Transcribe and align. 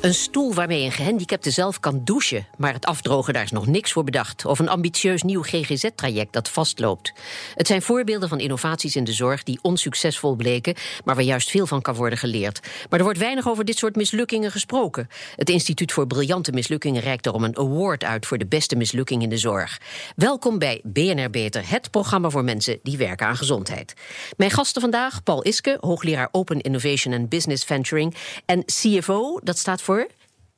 Een 0.00 0.14
stoel 0.14 0.54
waarmee 0.54 0.84
een 0.84 0.92
gehandicapte 0.92 1.50
zelf 1.50 1.80
kan 1.80 2.00
douchen. 2.04 2.46
Maar 2.56 2.72
het 2.72 2.86
afdrogen, 2.86 3.32
daar 3.32 3.42
is 3.42 3.50
nog 3.50 3.66
niks 3.66 3.92
voor 3.92 4.04
bedacht. 4.04 4.44
Of 4.44 4.58
een 4.58 4.68
ambitieus 4.68 5.22
nieuw 5.22 5.42
GGZ-traject 5.42 6.32
dat 6.32 6.48
vastloopt. 6.48 7.12
Het 7.54 7.66
zijn 7.66 7.82
voorbeelden 7.82 8.28
van 8.28 8.40
innovaties 8.40 8.96
in 8.96 9.04
de 9.04 9.12
zorg 9.12 9.42
die 9.42 9.58
onsuccesvol 9.62 10.34
bleken. 10.36 10.74
maar 11.04 11.14
waar 11.14 11.24
juist 11.24 11.50
veel 11.50 11.66
van 11.66 11.82
kan 11.82 11.94
worden 11.94 12.18
geleerd. 12.18 12.60
Maar 12.88 12.98
er 12.98 13.04
wordt 13.04 13.18
weinig 13.18 13.48
over 13.48 13.64
dit 13.64 13.78
soort 13.78 13.96
mislukkingen 13.96 14.50
gesproken. 14.50 15.08
Het 15.36 15.50
Instituut 15.50 15.92
voor 15.92 16.06
Briljante 16.06 16.52
Mislukkingen 16.52 17.02
reikt 17.02 17.24
daarom 17.24 17.44
een 17.44 17.58
award 17.58 18.04
uit. 18.04 18.26
voor 18.26 18.38
de 18.38 18.46
beste 18.46 18.76
mislukking 18.76 19.22
in 19.22 19.28
de 19.28 19.38
zorg. 19.38 19.80
Welkom 20.16 20.58
bij 20.58 20.80
BNR 20.84 21.30
Beter, 21.30 21.70
het 21.70 21.90
programma 21.90 22.30
voor 22.30 22.44
mensen 22.44 22.78
die 22.82 22.96
werken 22.96 23.26
aan 23.26 23.36
gezondheid. 23.36 23.94
Mijn 24.36 24.50
gasten 24.50 24.80
vandaag: 24.80 25.22
Paul 25.22 25.44
Iske, 25.44 25.76
hoogleraar 25.80 26.28
Open 26.32 26.60
Innovation 26.60 27.14
and 27.14 27.28
Business 27.28 27.64
Venturing. 27.64 28.14
en 28.46 28.64
CFO, 28.64 29.40
dat 29.42 29.58
staat 29.58 29.82
voor 29.82 29.88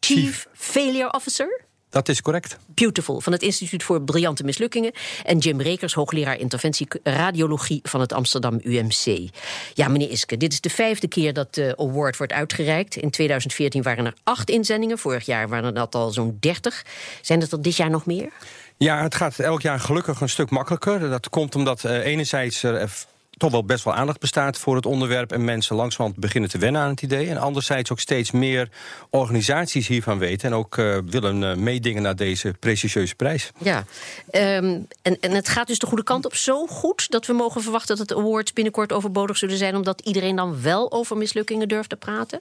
Chief, 0.00 0.46
Failure 0.52 1.12
Officer. 1.12 1.60
Dat 1.92 2.09
is 2.09 2.22
correct. 2.22 2.59
Beautiful, 2.66 3.20
van 3.20 3.32
het 3.32 3.42
Instituut 3.42 3.82
voor 3.82 4.02
Briljante 4.02 4.45
Mislukkingen. 4.45 4.92
En 5.24 5.38
Jim 5.38 5.60
Rekers, 5.60 5.95
hoogleraar 5.95 6.38
interventie 6.38 6.86
radiologie 7.02 7.80
van 7.82 8.00
het 8.00 8.12
Amsterdam 8.12 8.60
UMC. 8.62 9.28
Ja, 9.74 9.88
meneer 9.88 10.10
Iske, 10.10 10.36
dit 10.36 10.52
is 10.52 10.60
de 10.60 10.70
vijfde 10.70 11.08
keer 11.08 11.32
dat 11.32 11.55
de 11.55 11.74
award 11.77 12.16
wordt 12.16 12.32
uitgereikt. 12.32 12.96
In 12.96 13.10
2014 13.10 13.82
waren 13.82 14.06
er 14.06 14.14
acht 14.22 14.50
inzendingen, 14.50 14.98
vorig 14.98 15.27
jaar 15.27 15.48
waren 15.48 15.74
dat 15.74 15.94
al 15.94 16.10
zo'n 16.10 16.36
dertig. 16.41 16.84
Zijn 17.20 17.41
het 17.41 17.52
er 17.52 17.62
dit 17.62 17.77
jaar 17.77 17.91
nog 17.91 18.06
meer? 18.06 18.30
Ja, 18.77 19.02
het 19.02 19.14
gaat 19.14 19.38
elk 19.38 19.62
jaar 19.62 19.80
gelukkig 19.80 20.20
een 20.20 20.28
stuk 20.28 20.50
makkelijker. 20.50 21.00
Dat 21.00 21.28
komt 21.28 21.55
omdat 21.55 21.84
uh, 21.84 22.06
enerzijds 22.06 22.62
er 22.62 22.74
toch 23.43 23.51
wel 23.51 23.65
best 23.65 23.85
wel 23.85 23.95
aandacht 23.95 24.21
bestaat 24.21 24.59
voor 24.59 24.77
het 24.77 24.87
onderwerp... 24.87 25.33
en 25.33 25.45
mensen 25.45 25.77
langzamerhand 25.77 26.21
beginnen 26.21 26.51
te 26.51 26.59
wennen 26.59 26.83
aan 26.83 26.89
het 26.89 27.03
idee. 27.03 27.29
En 27.29 27.37
anderzijds 27.37 27.91
ook 27.91 28.01
steeds 28.01 28.31
meer 28.31 28.69
organisaties 29.11 29.87
hiervan 29.87 30.19
weten... 30.19 30.48
en 30.48 30.55
ook 30.57 30.77
uh, 30.77 30.98
willen 31.07 31.43
uh, 31.43 31.55
meedingen 31.55 32.03
naar 32.03 32.17
deze 32.17 32.55
prestigieuze 32.61 33.15
prijs. 33.15 33.51
Ja, 33.59 33.85
um, 34.33 34.87
en, 35.03 35.20
en 35.20 35.31
het 35.31 35.48
gaat 35.48 35.67
dus 35.67 35.79
de 35.79 35.87
goede 35.87 36.03
kant 36.03 36.25
op 36.25 36.35
zo 36.35 36.67
goed... 36.67 37.11
dat 37.11 37.27
we 37.27 37.33
mogen 37.33 37.63
verwachten 37.63 37.97
dat 37.97 38.09
de 38.09 38.17
awards 38.17 38.53
binnenkort 38.53 38.93
overbodig 38.93 39.37
zullen 39.37 39.57
zijn... 39.57 39.77
omdat 39.77 40.01
iedereen 40.01 40.37
dan 40.37 40.63
wel 40.63 40.93
over 40.93 41.17
mislukkingen 41.17 41.69
durft 41.69 41.89
te 41.89 41.97
praten? 41.97 42.41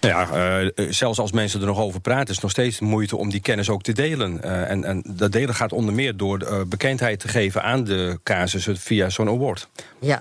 Nou 0.00 0.14
ja, 0.14 0.62
uh, 0.62 0.86
zelfs 0.90 1.18
als 1.18 1.32
mensen 1.32 1.60
er 1.60 1.66
nog 1.66 1.78
over 1.78 2.00
praten... 2.00 2.28
is 2.28 2.34
het 2.34 2.42
nog 2.42 2.50
steeds 2.50 2.80
moeite 2.80 3.16
om 3.16 3.30
die 3.30 3.40
kennis 3.40 3.68
ook 3.68 3.82
te 3.82 3.92
delen. 3.92 4.42
en, 4.68 4.84
en 4.84 5.02
dat 5.06 5.32
delen 5.32 5.54
gaat 5.54 5.72
onder 5.72 5.94
meer 5.94 6.16
door 6.16 6.66
bekendheid 6.68 7.20
te 7.20 7.28
geven 7.28 7.62
aan 7.62 7.84
de 7.84 8.18
casussen 8.22 8.76
via 8.76 9.10
zo'n 9.10 9.28
award. 9.28 9.68
Ja. 9.98 10.20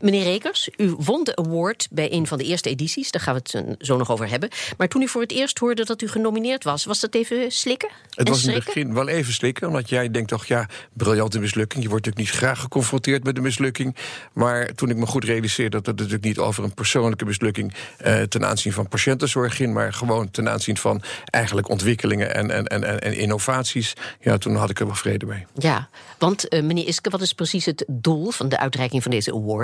Meneer 0.00 0.22
Rekers, 0.22 0.68
u 0.76 0.94
won 0.98 1.24
de 1.24 1.36
award 1.36 1.88
bij 1.90 2.12
een 2.12 2.26
van 2.26 2.38
de 2.38 2.44
eerste 2.44 2.68
edities. 2.68 3.10
Daar 3.10 3.22
gaan 3.22 3.34
we 3.34 3.40
het 3.42 3.76
zo 3.78 3.96
nog 3.96 4.10
over 4.10 4.28
hebben. 4.28 4.48
Maar 4.76 4.88
toen 4.88 5.02
u 5.02 5.08
voor 5.08 5.20
het 5.22 5.32
eerst 5.32 5.58
hoorde 5.58 5.84
dat 5.84 6.02
u 6.02 6.08
genomineerd 6.08 6.64
was, 6.64 6.84
was 6.84 7.00
dat 7.00 7.14
even 7.14 7.50
slikken? 7.52 7.88
Het 8.10 8.28
was 8.28 8.44
in 8.44 8.54
het 8.54 8.64
begin 8.64 8.94
wel 8.94 9.08
even 9.08 9.32
slikken, 9.32 9.68
omdat 9.68 9.88
jij 9.88 10.10
denkt 10.10 10.28
toch, 10.28 10.46
ja, 10.46 10.68
briljante 10.92 11.38
mislukking. 11.38 11.82
Je 11.82 11.88
wordt 11.88 12.04
natuurlijk 12.04 12.32
niet 12.32 12.42
graag 12.42 12.60
geconfronteerd 12.60 13.24
met 13.24 13.36
een 13.36 13.42
mislukking. 13.42 13.96
Maar 14.32 14.74
toen 14.74 14.90
ik 14.90 14.96
me 14.96 15.06
goed 15.06 15.24
realiseerde 15.24 15.76
dat 15.76 15.86
het 15.86 15.96
natuurlijk 15.96 16.24
niet 16.24 16.38
over 16.38 16.64
een 16.64 16.74
persoonlijke 16.74 17.24
mislukking 17.24 17.74
eh, 17.98 18.22
ten 18.22 18.46
aanzien 18.46 18.72
van 18.72 18.88
patiëntenzorg 18.88 19.56
ging, 19.56 19.74
maar 19.74 19.92
gewoon 19.92 20.30
ten 20.30 20.48
aanzien 20.48 20.76
van 20.76 21.02
eigenlijk 21.24 21.68
ontwikkelingen 21.68 22.34
en, 22.34 22.50
en, 22.50 22.66
en, 22.66 23.00
en 23.02 23.16
innovaties. 23.16 23.92
Ja, 24.20 24.38
toen 24.38 24.56
had 24.56 24.70
ik 24.70 24.80
er 24.80 24.86
wel 24.86 24.94
vrede 24.94 25.26
mee. 25.26 25.46
Ja, 25.54 25.88
want 26.18 26.54
uh, 26.54 26.62
meneer 26.62 26.86
Iske, 26.86 27.10
wat 27.10 27.20
is 27.20 27.32
precies 27.32 27.64
het 27.64 27.84
doel 27.88 28.30
van 28.30 28.48
de 28.48 28.58
uitreiking 28.58 29.02
van 29.02 29.10
deze 29.10 29.32
award? 29.32 29.55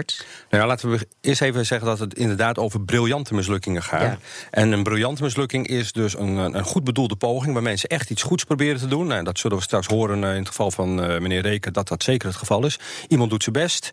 Nou 0.50 0.62
ja, 0.62 0.66
laten 0.66 0.90
we 0.90 1.06
eerst 1.20 1.40
even 1.40 1.66
zeggen 1.66 1.88
dat 1.88 1.98
het 1.98 2.14
inderdaad 2.14 2.58
over 2.58 2.80
briljante 2.80 3.34
mislukkingen 3.34 3.82
gaat. 3.82 4.18
En 4.50 4.72
een 4.72 4.82
briljante 4.82 5.22
mislukking 5.22 5.66
is 5.66 5.92
dus 5.92 6.18
een, 6.18 6.36
een 6.36 6.64
goed 6.64 6.84
bedoelde 6.84 7.16
poging... 7.16 7.52
waar 7.52 7.62
mensen 7.62 7.88
echt 7.88 8.10
iets 8.10 8.22
goeds 8.22 8.44
proberen 8.44 8.78
te 8.78 8.86
doen. 8.88 9.06
Nou, 9.06 9.24
dat 9.24 9.38
zullen 9.38 9.56
we 9.56 9.62
straks 9.62 9.86
horen 9.86 10.24
eh, 10.24 10.30
in 10.30 10.38
het 10.38 10.48
geval 10.48 10.70
van 10.70 11.10
uh, 11.10 11.18
meneer 11.18 11.40
Reken... 11.40 11.72
dat 11.72 11.88
dat 11.88 12.02
zeker 12.02 12.28
het 12.28 12.36
geval 12.36 12.64
is. 12.64 12.78
Iemand 13.08 13.30
doet 13.30 13.42
zijn 13.42 13.54
best. 13.54 13.92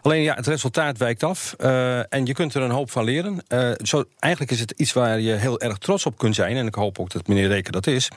Alleen 0.00 0.22
ja, 0.22 0.34
het 0.34 0.46
resultaat 0.46 0.98
wijkt 0.98 1.22
af. 1.22 1.54
Uh, 1.58 2.12
en 2.12 2.26
je 2.26 2.32
kunt 2.32 2.54
er 2.54 2.62
een 2.62 2.70
hoop 2.70 2.90
van 2.90 3.04
leren. 3.04 3.40
Uh, 3.48 3.70
zo, 3.82 4.04
eigenlijk 4.18 4.52
is 4.52 4.60
het 4.60 4.70
iets 4.76 4.92
waar 4.92 5.20
je 5.20 5.32
heel 5.32 5.60
erg 5.60 5.78
trots 5.78 6.06
op 6.06 6.18
kunt 6.18 6.34
zijn. 6.34 6.56
En 6.56 6.66
ik 6.66 6.74
hoop 6.74 6.98
ook 6.98 7.10
dat 7.10 7.26
meneer 7.26 7.48
Reken 7.48 7.72
dat 7.72 7.86
is. 7.86 8.08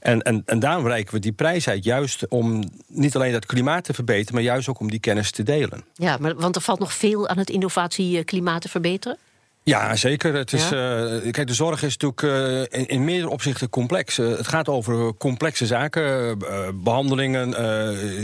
En, 0.00 0.22
en, 0.22 0.42
en 0.46 0.58
daarom 0.58 0.86
reiken 0.86 1.14
we 1.14 1.20
die 1.20 1.32
prijs 1.32 1.68
uit. 1.68 1.84
Juist 1.84 2.28
om 2.28 2.64
niet 2.86 3.14
alleen 3.14 3.32
dat 3.32 3.46
klimaat 3.46 3.84
te 3.84 3.94
verbeteren... 3.94 4.34
maar 4.34 4.42
juist 4.42 4.68
ook 4.68 4.80
om 4.80 4.90
die 4.90 5.00
kennis 5.00 5.30
te 5.30 5.42
delen. 5.42 5.84
Ja, 5.94 6.16
maar, 6.20 6.34
want 6.34 6.56
er 6.56 6.62
valt 6.76 6.88
nog 6.90 6.98
veel 6.98 7.28
aan 7.28 7.38
het 7.38 7.50
innovatieklimaat 7.50 8.62
te 8.62 8.68
verbeteren? 8.68 9.18
Ja, 9.64 9.96
zeker. 9.96 10.34
Het 10.34 10.52
is, 10.52 10.68
ja? 10.68 11.06
Uh, 11.06 11.30
kijk, 11.30 11.46
de 11.46 11.54
zorg 11.54 11.82
is 11.82 11.96
natuurlijk 11.96 12.22
uh, 12.22 12.80
in, 12.80 12.86
in 12.86 13.04
meerdere 13.04 13.30
opzichten 13.30 13.70
complex. 13.70 14.18
Uh, 14.18 14.36
het 14.36 14.48
gaat 14.48 14.68
over 14.68 15.16
complexe 15.16 15.66
zaken, 15.66 16.38
behandelingen, 16.82 17.54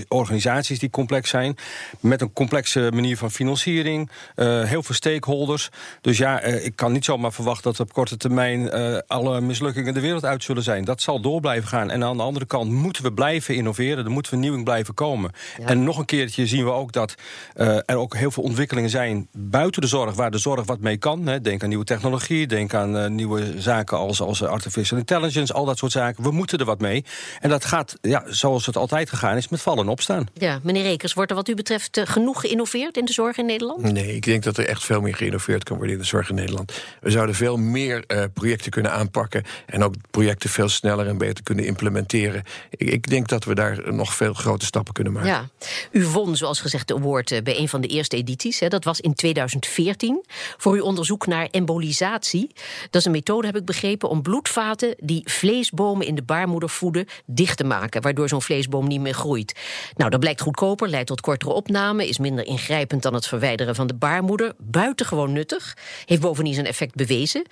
organisaties 0.08 0.78
die 0.78 0.90
complex 0.90 1.30
zijn. 1.30 1.56
Met 2.00 2.20
een 2.20 2.32
complexe 2.32 2.90
manier 2.94 3.16
van 3.16 3.30
financiering, 3.30 4.10
heel 4.34 4.82
veel 4.82 4.94
stakeholders. 4.94 5.68
Dus 6.00 6.18
ja, 6.18 6.40
ik 6.40 6.76
kan 6.76 6.92
niet 6.92 7.04
zomaar 7.04 7.32
verwachten 7.32 7.70
dat 7.70 7.80
op 7.80 7.92
korte 7.92 8.16
termijn 8.16 8.70
alle 9.06 9.40
mislukkingen 9.40 9.94
de 9.94 10.00
wereld 10.00 10.24
uit 10.24 10.44
zullen 10.44 10.62
zijn. 10.62 10.84
Dat 10.84 11.00
zal 11.00 11.20
door 11.20 11.40
blijven 11.40 11.68
gaan. 11.68 11.90
En 11.90 12.04
aan 12.04 12.16
de 12.16 12.22
andere 12.22 12.46
kant 12.46 12.70
moeten 12.70 13.02
we 13.02 13.12
blijven 13.12 13.54
innoveren, 13.54 14.04
er 14.04 14.10
moet 14.10 14.28
vernieuwing 14.28 14.64
blijven 14.64 14.94
komen. 14.94 15.32
Ja. 15.58 15.66
En 15.66 15.84
nog 15.84 15.98
een 15.98 16.04
keertje 16.04 16.46
zien 16.46 16.64
we 16.64 16.70
ook 16.70 16.92
dat 16.92 17.14
er 17.54 17.96
ook 17.96 18.16
heel 18.16 18.30
veel 18.30 18.42
ontwikkelingen 18.42 18.90
zijn 18.90 19.28
buiten 19.32 19.80
de 19.80 19.88
zorg, 19.88 20.14
waar 20.14 20.30
de 20.30 20.38
zorg 20.38 20.66
wat 20.66 20.80
mee 20.80 20.96
kan. 20.96 21.26
Denk 21.36 21.62
aan 21.62 21.68
nieuwe 21.68 21.84
technologie, 21.84 22.46
denk 22.46 22.74
aan 22.74 22.96
uh, 22.96 23.06
nieuwe 23.06 23.60
zaken 23.60 23.98
als, 23.98 24.20
als 24.20 24.42
artificial 24.42 24.98
intelligence, 24.98 25.52
al 25.52 25.64
dat 25.64 25.78
soort 25.78 25.92
zaken. 25.92 26.22
We 26.22 26.30
moeten 26.30 26.58
er 26.58 26.64
wat 26.64 26.80
mee. 26.80 27.04
En 27.40 27.48
dat 27.48 27.64
gaat, 27.64 27.96
ja, 28.00 28.24
zoals 28.26 28.66
het 28.66 28.76
altijd 28.76 29.08
gegaan 29.08 29.36
is, 29.36 29.48
met 29.48 29.62
vallen 29.62 29.84
en 29.84 29.90
opstaan. 29.90 30.26
Ja, 30.34 30.60
meneer 30.62 30.82
Rekers, 30.82 31.12
wordt 31.14 31.30
er 31.30 31.36
wat 31.36 31.48
u 31.48 31.54
betreft 31.54 31.96
uh, 31.96 32.06
genoeg 32.06 32.40
geïnnoveerd 32.40 32.96
in 32.96 33.04
de 33.04 33.12
zorg 33.12 33.36
in 33.36 33.46
Nederland? 33.46 33.92
Nee, 33.92 34.14
ik 34.14 34.24
denk 34.24 34.42
dat 34.42 34.56
er 34.56 34.68
echt 34.68 34.84
veel 34.84 35.00
meer 35.00 35.14
geïnnoveerd 35.14 35.64
kan 35.64 35.76
worden 35.76 35.94
in 35.94 36.00
de 36.00 36.06
zorg 36.06 36.28
in 36.28 36.34
Nederland. 36.34 36.72
We 37.00 37.10
zouden 37.10 37.34
veel 37.34 37.56
meer 37.56 38.04
uh, 38.06 38.24
projecten 38.34 38.70
kunnen 38.70 38.92
aanpakken 38.92 39.44
en 39.66 39.84
ook 39.84 39.94
projecten 40.10 40.50
veel 40.50 40.68
sneller 40.68 41.06
en 41.06 41.18
beter 41.18 41.44
kunnen 41.44 41.64
implementeren. 41.64 42.42
Ik, 42.70 42.90
ik, 42.90 43.08
denk 43.08 43.28
dat 43.28 43.44
we 43.44 43.54
daar 43.54 43.94
nog 43.94 44.14
veel 44.14 44.34
grote 44.34 44.64
stappen 44.64 44.94
kunnen 44.94 45.12
maken. 45.12 45.30
Ja, 45.30 45.48
u 45.90 46.06
won, 46.06 46.36
zoals 46.36 46.60
gezegd, 46.60 46.88
de 46.88 46.94
award 46.94 47.40
bij 47.44 47.58
een 47.58 47.68
van 47.68 47.80
de 47.80 47.88
eerste 47.88 48.16
edities. 48.16 48.60
Hè. 48.60 48.68
Dat 48.68 48.84
was 48.84 49.00
in 49.00 49.14
2014 49.14 50.24
voor 50.56 50.74
uw 50.74 50.82
onderzoek 50.82 51.17
naar 51.26 51.48
embolisatie. 51.50 52.50
Dat 52.90 53.00
is 53.00 53.04
een 53.04 53.12
methode, 53.12 53.46
heb 53.46 53.56
ik 53.56 53.64
begrepen, 53.64 54.08
om 54.08 54.22
bloedvaten 54.22 54.94
die 55.00 55.22
vleesbomen 55.24 56.06
in 56.06 56.14
de 56.14 56.22
baarmoeder 56.22 56.68
voeden 56.68 57.06
dicht 57.26 57.56
te 57.56 57.64
maken, 57.64 58.02
waardoor 58.02 58.28
zo'n 58.28 58.42
vleesboom 58.42 58.86
niet 58.86 59.00
meer 59.00 59.14
groeit. 59.14 59.54
Nou, 59.96 60.10
dat 60.10 60.20
blijkt 60.20 60.40
goedkoper, 60.40 60.88
leidt 60.88 61.06
tot 61.06 61.20
kortere 61.20 61.52
opname, 61.52 62.08
is 62.08 62.18
minder 62.18 62.46
ingrijpend 62.46 63.02
dan 63.02 63.14
het 63.14 63.26
verwijderen 63.26 63.74
van 63.74 63.86
de 63.86 63.94
baarmoeder. 63.94 64.52
Buitengewoon 64.58 65.32
nuttig. 65.32 65.76
Heeft 66.04 66.20
bovendien 66.20 66.54
zijn 66.54 66.66
effect 66.66 66.94
bewezen. 66.94 67.44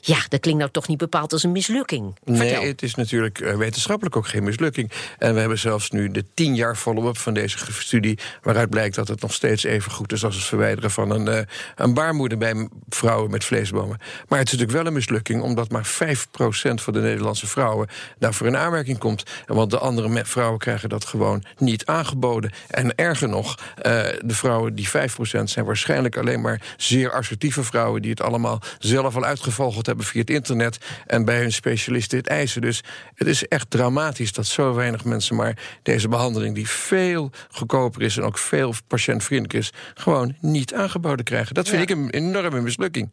Ja, 0.00 0.18
dat 0.28 0.40
klinkt 0.40 0.60
nou 0.60 0.72
toch 0.72 0.88
niet 0.88 0.98
bepaald 0.98 1.32
als 1.32 1.42
een 1.42 1.52
mislukking. 1.52 2.16
Nee, 2.24 2.66
het 2.66 2.82
is 2.82 2.94
natuurlijk 2.94 3.40
uh, 3.40 3.56
wetenschappelijk 3.56 4.16
ook 4.16 4.28
geen 4.28 4.44
mislukking. 4.44 4.90
En 5.18 5.34
we 5.34 5.40
hebben 5.40 5.58
zelfs 5.58 5.90
nu 5.90 6.10
de 6.10 6.24
tien 6.34 6.54
jaar 6.54 6.76
follow-up 6.76 7.18
van 7.18 7.34
deze 7.34 7.58
studie, 7.72 8.18
waaruit 8.42 8.70
blijkt 8.70 8.94
dat 8.94 9.08
het 9.08 9.20
nog 9.20 9.32
steeds 9.32 9.64
even 9.64 9.92
goed 9.92 10.12
is 10.12 10.24
als 10.24 10.34
het 10.34 10.44
verwijderen 10.44 10.90
van 10.90 11.10
een, 11.10 11.26
uh, 11.26 11.40
een 11.76 11.94
baarmoeder 11.94 12.38
bij 12.38 12.68
vrouwen 12.88 13.07
met 13.16 13.44
vleesbomen. 13.44 13.98
Maar 14.28 14.38
het 14.38 14.48
is 14.48 14.52
natuurlijk 14.52 14.78
wel 14.78 14.86
een 14.86 14.92
mislukking, 14.92 15.42
omdat 15.42 15.70
maar 15.70 15.86
5% 15.86 16.74
van 16.74 16.92
de 16.92 17.00
Nederlandse 17.00 17.46
vrouwen 17.46 17.88
daarvoor 18.18 18.46
in 18.46 18.56
aanmerking 18.56 18.98
komt. 18.98 19.22
En 19.46 19.54
want 19.54 19.70
de 19.70 19.78
andere 19.78 20.24
vrouwen 20.24 20.58
krijgen 20.58 20.88
dat 20.88 21.04
gewoon 21.04 21.44
niet 21.58 21.86
aangeboden. 21.86 22.52
En 22.68 22.94
erger 22.94 23.28
nog, 23.28 23.58
uh, 23.58 23.82
de 24.24 24.34
vrouwen 24.34 24.74
die 24.74 24.88
5% 24.88 25.50
zijn 25.50 25.64
waarschijnlijk 25.64 26.16
alleen 26.16 26.40
maar 26.40 26.60
zeer 26.76 27.12
assertieve 27.12 27.62
vrouwen 27.62 28.02
die 28.02 28.10
het 28.10 28.22
allemaal 28.22 28.60
zelf 28.78 29.16
al 29.16 29.24
uitgevogeld 29.24 29.86
hebben 29.86 30.04
via 30.04 30.20
het 30.20 30.30
internet 30.30 30.78
en 31.06 31.24
bij 31.24 31.40
hun 31.40 31.52
specialisten 31.52 32.18
het 32.18 32.26
eisen. 32.26 32.60
Dus 32.60 32.82
het 33.14 33.28
is 33.28 33.48
echt 33.48 33.70
dramatisch 33.70 34.32
dat 34.32 34.46
zo 34.46 34.74
weinig 34.74 35.04
mensen 35.04 35.36
maar 35.36 35.56
deze 35.82 36.08
behandeling, 36.08 36.54
die 36.54 36.68
veel 36.68 37.30
goedkoper 37.50 38.02
is 38.02 38.16
en 38.16 38.22
ook 38.22 38.38
veel 38.38 38.74
patiëntvriendelijk 38.86 39.58
is, 39.58 39.72
gewoon 39.94 40.36
niet 40.40 40.74
aangeboden 40.74 41.24
krijgen. 41.24 41.54
Dat 41.54 41.68
vind 41.68 41.88
ja. 41.88 41.94
ik 41.94 42.00
een 42.00 42.10
enorme 42.10 42.60
mislukking. 42.60 42.97
working 42.98 43.10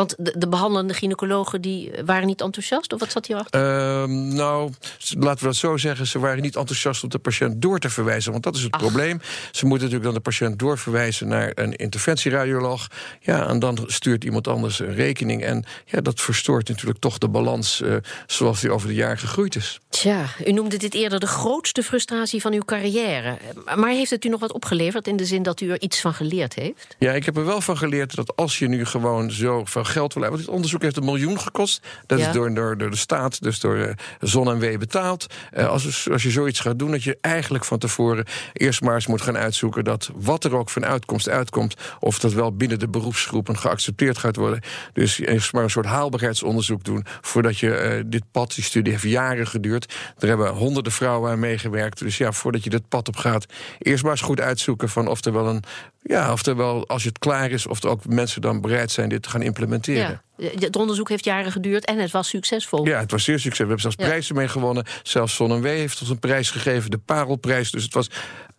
Want 0.00 0.14
de, 0.18 0.34
de 0.38 0.48
behandelende 0.48 0.94
gynaecologen 0.94 1.60
die 1.60 1.90
waren 2.04 2.26
niet 2.26 2.40
enthousiast? 2.40 2.92
Of 2.92 3.00
wat 3.00 3.10
zat 3.10 3.26
hierachter? 3.26 3.60
Ehm, 3.60 4.34
nou, 4.34 4.70
laten 5.18 5.38
we 5.38 5.44
dat 5.44 5.56
zo 5.56 5.76
zeggen. 5.76 6.06
Ze 6.06 6.18
waren 6.18 6.42
niet 6.42 6.56
enthousiast 6.56 7.02
om 7.02 7.08
de 7.08 7.18
patiënt 7.18 7.62
door 7.62 7.78
te 7.78 7.90
verwijzen. 7.90 8.32
Want 8.32 8.44
dat 8.44 8.56
is 8.56 8.62
het 8.62 8.72
Ach. 8.72 8.80
probleem. 8.80 9.20
Ze 9.50 9.66
moeten 9.66 9.88
natuurlijk 9.88 10.04
dan 10.04 10.14
de 10.14 10.20
patiënt 10.20 10.58
doorverwijzen 10.58 11.28
naar 11.28 11.52
een 11.54 11.76
interventieradioloog. 11.76 12.86
Ja, 13.20 13.48
en 13.48 13.58
dan 13.58 13.78
stuurt 13.86 14.24
iemand 14.24 14.48
anders 14.48 14.78
een 14.78 14.94
rekening. 14.94 15.44
En 15.44 15.64
ja, 15.84 16.00
dat 16.00 16.20
verstoort 16.20 16.68
natuurlijk 16.68 16.98
toch 16.98 17.18
de 17.18 17.28
balans 17.28 17.80
eh, 17.82 17.94
zoals 18.26 18.60
die 18.60 18.70
over 18.70 18.88
de 18.88 18.94
jaren 18.94 19.18
gegroeid 19.18 19.56
is. 19.56 19.80
Tja, 19.88 20.24
u 20.46 20.52
noemde 20.52 20.76
dit 20.76 20.94
eerder 20.94 21.20
de 21.20 21.26
grootste 21.26 21.82
frustratie 21.82 22.40
van 22.40 22.52
uw 22.52 22.64
carrière. 22.64 23.38
Maar 23.76 23.90
heeft 23.90 24.10
het 24.10 24.24
u 24.24 24.28
nog 24.28 24.40
wat 24.40 24.52
opgeleverd 24.52 25.06
in 25.06 25.16
de 25.16 25.24
zin 25.24 25.42
dat 25.42 25.60
u 25.60 25.70
er 25.70 25.80
iets 25.80 26.00
van 26.00 26.14
geleerd 26.14 26.54
heeft? 26.54 26.96
Ja, 26.98 27.12
ik 27.12 27.24
heb 27.24 27.36
er 27.36 27.44
wel 27.44 27.60
van 27.60 27.76
geleerd 27.76 28.14
dat 28.14 28.36
als 28.36 28.58
je 28.58 28.68
nu 28.68 28.84
gewoon 28.84 29.30
zo 29.30 29.64
van 29.64 29.86
geld 29.90 30.14
wil 30.14 30.22
hebben. 30.22 30.30
Want 30.30 30.46
dit 30.46 30.54
onderzoek 30.56 30.82
heeft 30.82 30.96
een 30.96 31.04
miljoen 31.04 31.40
gekost. 31.40 31.82
Dat 32.06 32.18
Ja. 32.18 32.26
is 32.26 32.32
door, 32.32 32.54
door, 32.54 32.78
door 32.78 32.90
de 32.90 32.96
staat, 32.96 33.42
dus 33.42 33.60
door 33.60 33.76
eh, 33.76 33.94
Zon 34.20 34.48
en 34.50 34.58
W 34.58 34.78
betaald. 34.78 35.26
Eh, 35.50 35.68
als, 35.68 36.08
als 36.10 36.22
je 36.22 36.30
zoiets 36.30 36.60
gaat 36.60 36.78
doen, 36.78 36.90
dat 36.90 37.02
je 37.02 37.18
eigenlijk 37.20 37.64
van 37.64 37.78
tevoren 37.78 38.24
eerst 38.52 38.80
maar 38.80 38.94
eens 38.94 39.06
moet 39.06 39.22
gaan 39.22 39.36
uitzoeken. 39.36 39.84
dat 39.84 40.10
wat 40.14 40.44
er 40.44 40.56
ook 40.56 40.70
van 40.70 40.84
uitkomst 40.84 41.28
uitkomt. 41.28 41.74
of 42.00 42.18
dat 42.18 42.32
wel 42.32 42.56
binnen 42.56 42.78
de 42.78 42.88
beroepsgroepen 42.88 43.58
geaccepteerd 43.58 44.18
gaat 44.18 44.36
worden. 44.36 44.60
Dus 44.92 45.18
eerst 45.18 45.52
maar 45.52 45.62
een 45.62 45.70
soort 45.70 45.86
haalbaarheidsonderzoek 45.86 46.84
doen. 46.84 47.04
voordat 47.20 47.58
je 47.58 47.74
eh, 47.74 48.02
dit 48.06 48.22
pad, 48.30 48.54
die 48.54 48.64
studie 48.64 48.92
heeft 48.92 49.04
jaren 49.04 49.46
geduurd. 49.46 49.94
Er 50.18 50.28
hebben 50.28 50.48
honderden 50.48 50.92
vrouwen 50.92 51.30
aan 51.30 51.38
meegewerkt. 51.38 51.98
Dus 51.98 52.18
ja, 52.18 52.32
voordat 52.32 52.64
je 52.64 52.70
dit 52.70 52.88
pad 52.88 53.08
op 53.08 53.16
gaat, 53.16 53.46
eerst 53.78 54.02
maar 54.02 54.12
eens 54.12 54.20
goed 54.20 54.40
uitzoeken 54.40 54.88
van 54.88 55.08
of 55.08 55.24
er 55.24 55.32
wel 55.32 55.48
een. 55.48 55.62
Ja, 56.02 56.32
of 56.32 56.46
er 56.46 56.56
wel, 56.56 56.88
als 56.88 57.04
het 57.04 57.18
klaar 57.18 57.50
is, 57.50 57.66
of 57.66 57.82
er 57.82 57.88
ook 57.88 58.06
mensen 58.06 58.40
dan 58.40 58.60
bereid 58.60 58.90
zijn 58.90 59.08
dit 59.08 59.22
te 59.22 59.28
gaan 59.30 59.42
implementeren. 59.42 60.22
Ja. 60.36 60.48
Het 60.58 60.76
onderzoek 60.76 61.08
heeft 61.08 61.24
jaren 61.24 61.52
geduurd 61.52 61.84
en 61.84 61.98
het 61.98 62.10
was 62.10 62.28
succesvol. 62.28 62.86
Ja, 62.86 62.98
het 62.98 63.10
was 63.10 63.24
zeer 63.24 63.38
succes. 63.38 63.58
We 63.58 63.64
hebben 63.64 63.80
zelfs 63.80 63.96
Ja. 63.98 64.04
prijzen 64.06 64.34
mee 64.34 64.48
gewonnen. 64.48 64.84
Zelfs 65.02 65.34
Son 65.34 65.60
W 65.60 65.64
heeft 65.64 66.00
ons 66.00 66.10
een 66.10 66.18
prijs 66.18 66.50
gegeven, 66.50 66.90
de 66.90 66.98
Parelprijs. 66.98 67.70
Dus 67.70 67.82
het 67.82 67.94
was 67.94 68.10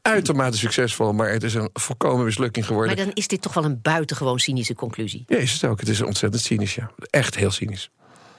uitermate 0.02 0.58
succesvol, 0.58 1.14
maar 1.14 1.32
het 1.32 1.44
is 1.44 1.54
een 1.54 1.70
volkomen 1.74 2.26
mislukking 2.26 2.66
geworden. 2.66 2.96
Maar 2.96 3.06
dan 3.06 3.14
is 3.14 3.28
dit 3.28 3.42
toch 3.42 3.54
wel 3.54 3.64
een 3.66 3.80
buitengewoon 3.82 4.40
cynische 4.40 4.76
conclusie. 4.76 5.24
Ja, 5.28 5.38
is 5.38 5.54
het 5.54 5.64
ook. 5.64 5.80
Het 5.80 5.90
is 5.90 6.02
ontzettend 6.02 6.44
cynisch, 6.44 6.76
ja. 6.76 6.92
Echt 7.10 7.36
heel 7.36 7.52
cynisch. 7.52 7.90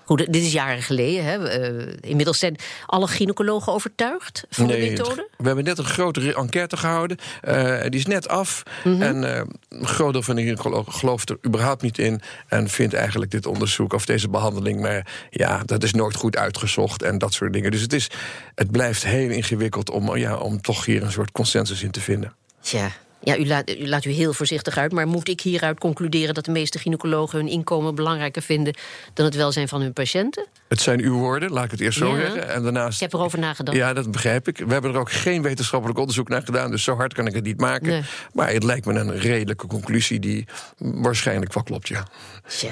Goed, 0.04 0.18
dit 0.18 0.42
is 0.42 0.52
jaren 0.52 0.82
geleden. 0.82 1.24
Hè. 1.24 1.48
Eh, 1.48 1.94
inmiddels 2.00 2.38
zijn 2.38 2.56
alle 2.86 3.06
gynaecologen 3.06 3.72
overtuigd 3.72 4.44
van 4.50 4.66
de 4.66 4.78
methode. 4.78 5.28
We 5.36 5.46
hebben 5.46 5.64
net 5.64 5.78
een 5.78 5.84
grote 5.84 6.34
enquête 6.34 6.76
gehouden. 6.76 7.16
Eh, 7.40 7.80
die 7.82 8.00
is 8.00 8.06
net 8.06 8.28
af. 8.28 8.62
Mhm. 8.84 9.02
En 9.02 9.34
eh, 9.34 9.42
een 9.68 9.86
groot 9.86 10.12
deel 10.12 10.22
van 10.22 10.36
de 10.36 10.42
gynaecologen 10.42 10.92
gelooft 10.92 11.30
er 11.30 11.38
überhaupt 11.46 11.82
niet 11.82 11.98
in. 11.98 12.20
En 12.48 12.68
vindt 12.68 12.94
eigenlijk 12.94 13.30
dit 13.30 13.46
onderzoek 13.46 13.92
of 13.92 14.06
deze 14.06 14.28
behandeling. 14.28 14.80
Maar 14.80 15.06
ja, 15.30 15.62
dat 15.64 15.82
is 15.82 15.92
nooit 15.92 16.16
goed 16.16 16.36
uitgezocht 16.36 17.02
en 17.02 17.18
dat 17.18 17.32
soort 17.32 17.52
dingen. 17.52 17.70
Dus 17.70 17.80
het, 17.80 17.92
is, 17.92 18.10
het 18.54 18.70
blijft 18.70 19.04
heel 19.04 19.30
ingewikkeld 19.30 19.90
om, 19.90 20.16
ja, 20.16 20.36
om 20.36 20.60
toch 20.60 20.84
hier 20.84 21.02
een 21.02 21.12
soort 21.12 21.32
consensus 21.32 21.82
in 21.82 21.90
te 21.90 22.00
vinden. 22.00 22.34
Tja, 22.60 22.90
ja, 23.22 23.36
u, 23.38 23.46
laat, 23.46 23.70
u 23.70 23.88
laat 23.88 24.04
u 24.04 24.10
heel 24.10 24.32
voorzichtig 24.32 24.76
uit. 24.76 24.92
Maar 24.92 25.06
moet 25.06 25.28
ik 25.28 25.40
hieruit 25.40 25.78
concluderen 25.78 26.34
dat 26.34 26.44
de 26.44 26.50
meeste 26.50 26.78
gynaecologen 26.78 27.38
hun 27.38 27.48
inkomen 27.48 27.94
belangrijker 27.94 28.42
vinden 28.42 28.74
dan 29.14 29.24
het 29.24 29.34
welzijn 29.34 29.68
van 29.68 29.80
hun 29.80 29.92
patiënten? 29.92 30.46
Het 30.68 30.80
zijn 30.80 31.00
uw 31.00 31.18
woorden, 31.18 31.50
laat 31.50 31.64
ik 31.64 31.70
het 31.70 31.80
eerst 31.80 31.98
zo 31.98 32.16
Ja. 32.16 32.20
zeggen. 32.20 32.48
En 32.48 32.62
daarnaast. 32.62 32.94
Ik 32.94 33.00
heb 33.00 33.12
erover 33.20 33.38
nagedacht. 33.38 33.76
Ja, 33.76 33.92
dat 33.92 34.10
begrijp 34.10 34.48
ik. 34.48 34.58
We 34.58 34.72
hebben 34.72 34.92
er 34.92 34.98
ook 34.98 35.12
geen 35.12 35.42
wetenschappelijk 35.42 35.98
onderzoek 35.98 36.28
naar 36.28 36.42
gedaan, 36.42 36.70
dus 36.70 36.84
zo 36.84 36.96
hard 36.96 37.14
kan 37.14 37.26
ik 37.26 37.34
het 37.34 37.44
niet 37.44 37.60
maken. 37.60 37.88
Nee. 37.88 38.02
Maar 38.32 38.52
het 38.52 38.62
lijkt 38.62 38.86
me 38.86 38.94
een 38.94 39.18
redelijke 39.18 39.66
conclusie 39.66 40.18
die 40.18 40.46
waarschijnlijk 40.78 41.52
wel 41.52 41.62
klopt, 41.62 41.88
ja. 41.88 42.06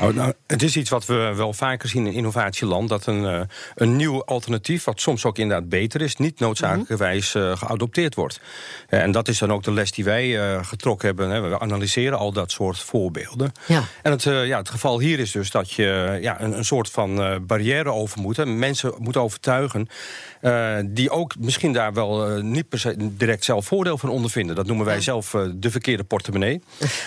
Nou, 0.01 0.15
nou, 0.15 0.33
het 0.47 0.63
is 0.63 0.77
iets 0.77 0.91
wat 0.91 1.07
we 1.07 1.33
wel 1.37 1.53
vaker 1.53 1.89
zien 1.89 2.07
in 2.07 2.13
innovatieland. 2.13 2.89
Dat 2.89 3.07
een, 3.07 3.25
eh, 3.25 3.41
een 3.75 3.97
nieuw 3.97 4.25
alternatief, 4.25 4.85
wat 4.85 5.01
soms 5.01 5.25
ook 5.25 5.39
inderdaad 5.39 5.69
beter 5.69 6.01
is, 6.01 6.17
niet 6.17 6.39
noodzakelijkerwijs 6.41 7.35
eh, 7.35 7.57
geadopteerd 7.57 8.15
wordt. 8.15 8.41
Eh, 8.89 9.03
en 9.03 9.11
dat 9.11 9.29
is 9.29 9.39
dan 9.39 9.53
ook 9.53 9.63
de 9.63 9.73
les 9.73 9.93
die 9.93 10.05
wij 10.05 10.39
eh, 10.41 10.65
getrokken 10.65 11.07
hebben. 11.07 11.31
Hè. 11.31 11.41
We 11.41 11.59
analyseren 11.59 12.19
al 12.19 12.33
dat 12.33 12.51
soort 12.51 12.79
voorbeelden. 12.79 13.53
Ja. 13.67 13.83
En 14.03 14.11
het, 14.11 14.27
eh, 14.27 14.47
ja, 14.47 14.59
het 14.59 14.69
geval 14.69 15.01
hier 15.01 15.19
is 15.19 15.31
dus 15.31 15.51
dat 15.51 15.73
je 15.73 16.19
ja, 16.21 16.41
een, 16.41 16.57
een 16.57 16.65
soort 16.65 16.91
van 16.91 17.23
eh, 17.23 17.37
barrière 17.43 17.93
over 17.93 18.21
moet. 18.21 18.37
Hè. 18.37 18.47
Mensen 18.47 18.95
moeten 18.99 19.21
overtuigen. 19.21 19.89
Eh, 20.41 20.77
die 20.85 21.11
ook 21.11 21.35
misschien 21.39 21.73
daar 21.73 21.93
wel 21.93 22.27
eh, 22.29 22.43
niet 22.43 22.69
per 22.69 22.79
se 22.79 22.95
direct 22.99 23.45
zelf 23.45 23.67
voordeel 23.67 23.99
van 23.99 24.09
ondervinden. 24.09 24.57
Dat 24.57 24.67
noemen 24.67 24.87
wij 24.87 25.01
zelf 25.01 25.35
eh, 25.35 25.43
de 25.55 25.71
verkeerde 25.71 26.05
portemonnee. 26.05 26.61